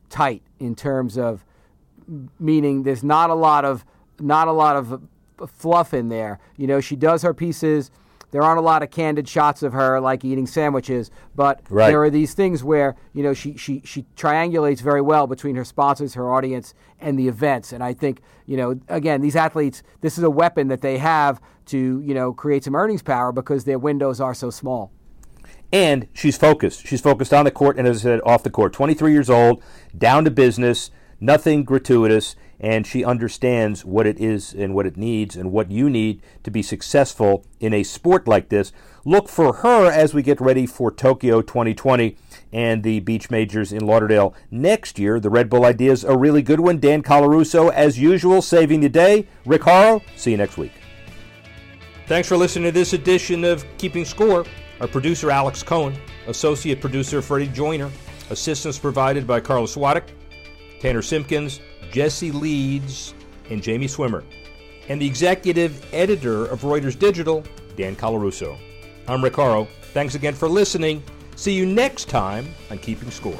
tight 0.09 0.43
in 0.59 0.75
terms 0.75 1.17
of 1.17 1.45
meaning 2.39 2.83
there's 2.83 3.03
not 3.03 3.29
a 3.29 3.33
lot 3.33 3.65
of 3.65 3.85
not 4.19 4.47
a 4.47 4.51
lot 4.51 4.75
of 4.75 5.01
fluff 5.47 5.93
in 5.93 6.09
there. 6.09 6.39
You 6.57 6.67
know, 6.67 6.79
she 6.79 6.95
does 6.95 7.21
her 7.23 7.33
pieces 7.33 7.91
there 8.31 8.41
aren't 8.41 8.59
a 8.59 8.61
lot 8.61 8.83
of 8.83 8.91
candid 8.91 9.27
shots 9.27 9.63
of 9.63 9.73
her 9.73 9.99
like 9.99 10.25
eating 10.25 10.47
sandwiches, 10.47 11.11
but 11.35 11.61
right. 11.69 11.87
there 11.87 12.01
are 12.03 12.09
these 12.09 12.33
things 12.33 12.63
where 12.63 12.95
you 13.13 13.23
know 13.23 13.33
she 13.33 13.55
she 13.57 13.81
she 13.85 14.05
triangulates 14.15 14.81
very 14.81 15.01
well 15.01 15.27
between 15.27 15.55
her 15.55 15.65
sponsors, 15.65 16.13
her 16.13 16.33
audience, 16.33 16.73
and 16.99 17.17
the 17.17 17.27
events. 17.27 17.71
And 17.71 17.83
I 17.83 17.93
think 17.93 18.21
you 18.45 18.57
know 18.57 18.79
again 18.89 19.21
these 19.21 19.35
athletes, 19.35 19.83
this 20.01 20.17
is 20.17 20.23
a 20.23 20.29
weapon 20.29 20.67
that 20.67 20.81
they 20.81 20.97
have 20.97 21.41
to 21.67 22.01
you 22.01 22.13
know 22.13 22.33
create 22.33 22.63
some 22.63 22.75
earnings 22.75 23.01
power 23.01 23.31
because 23.31 23.63
their 23.63 23.79
windows 23.79 24.19
are 24.19 24.33
so 24.33 24.49
small. 24.49 24.91
And 25.73 26.07
she's 26.13 26.37
focused. 26.37 26.85
She's 26.87 27.01
focused 27.01 27.33
on 27.33 27.45
the 27.45 27.51
court 27.51 27.77
and 27.77 27.87
as 27.87 28.01
I 28.01 28.03
said, 28.03 28.21
off 28.25 28.43
the 28.43 28.51
court. 28.51 28.71
23 28.71 29.11
years 29.11 29.29
old, 29.29 29.63
down 29.97 30.23
to 30.23 30.31
business 30.31 30.91
nothing 31.19 31.63
gratuitous, 31.63 32.35
and 32.59 32.87
she 32.87 33.03
understands 33.03 33.83
what 33.83 34.07
it 34.07 34.19
is 34.19 34.53
and 34.53 34.73
what 34.73 34.85
it 34.85 34.97
needs 34.97 35.35
and 35.35 35.51
what 35.51 35.71
you 35.71 35.89
need 35.89 36.21
to 36.43 36.51
be 36.51 36.61
successful 36.61 37.45
in 37.59 37.73
a 37.73 37.83
sport 37.83 38.27
like 38.27 38.49
this. 38.49 38.71
Look 39.03 39.29
for 39.29 39.53
her 39.57 39.91
as 39.91 40.13
we 40.13 40.23
get 40.23 40.41
ready 40.41 40.65
for 40.65 40.91
Tokyo 40.91 41.41
2020 41.41 42.17
and 42.51 42.83
the 42.83 42.99
beach 43.01 43.29
majors 43.29 43.71
in 43.71 43.85
Lauderdale 43.85 44.33
next 44.49 44.97
year. 44.97 45.19
The 45.19 45.29
Red 45.29 45.49
Bull 45.49 45.65
idea 45.65 45.91
is 45.91 46.03
a 46.03 46.17
really 46.17 46.41
good 46.41 46.59
one. 46.59 46.79
Dan 46.79 47.03
Colarusso, 47.03 47.71
as 47.71 47.99
usual, 47.99 48.41
saving 48.41 48.79
the 48.79 48.89
day. 48.89 49.27
Rick 49.45 49.63
Horrow, 49.63 50.01
see 50.15 50.31
you 50.31 50.37
next 50.37 50.57
week. 50.57 50.71
Thanks 52.07 52.27
for 52.27 52.37
listening 52.37 52.65
to 52.65 52.71
this 52.71 52.93
edition 52.93 53.43
of 53.43 53.65
Keeping 53.77 54.05
Score. 54.05 54.45
Our 54.81 54.87
producer, 54.87 55.31
Alex 55.31 55.63
Cohen, 55.63 55.95
associate 56.27 56.81
producer, 56.81 57.21
Freddie 57.21 57.47
Joyner, 57.47 57.89
assistance 58.29 58.77
provided 58.77 59.25
by 59.25 59.39
Carlos 59.39 59.75
Swadek. 59.75 60.09
Tanner 60.79 61.01
Simpkins, 61.01 61.61
Jesse 61.91 62.31
Leeds, 62.31 63.13
and 63.49 63.61
Jamie 63.61 63.87
Swimmer, 63.87 64.23
and 64.89 65.01
the 65.01 65.05
executive 65.05 65.85
editor 65.93 66.45
of 66.45 66.61
Reuters 66.61 66.97
Digital, 66.97 67.43
Dan 67.75 67.95
Colarusso. 67.95 68.57
I'm 69.07 69.23
Rick. 69.23 69.35
Thanks 69.93 70.15
again 70.15 70.33
for 70.33 70.49
listening. 70.49 71.03
See 71.35 71.53
you 71.53 71.65
next 71.65 72.09
time 72.09 72.47
on 72.71 72.77
Keeping 72.79 73.11
Score. 73.11 73.37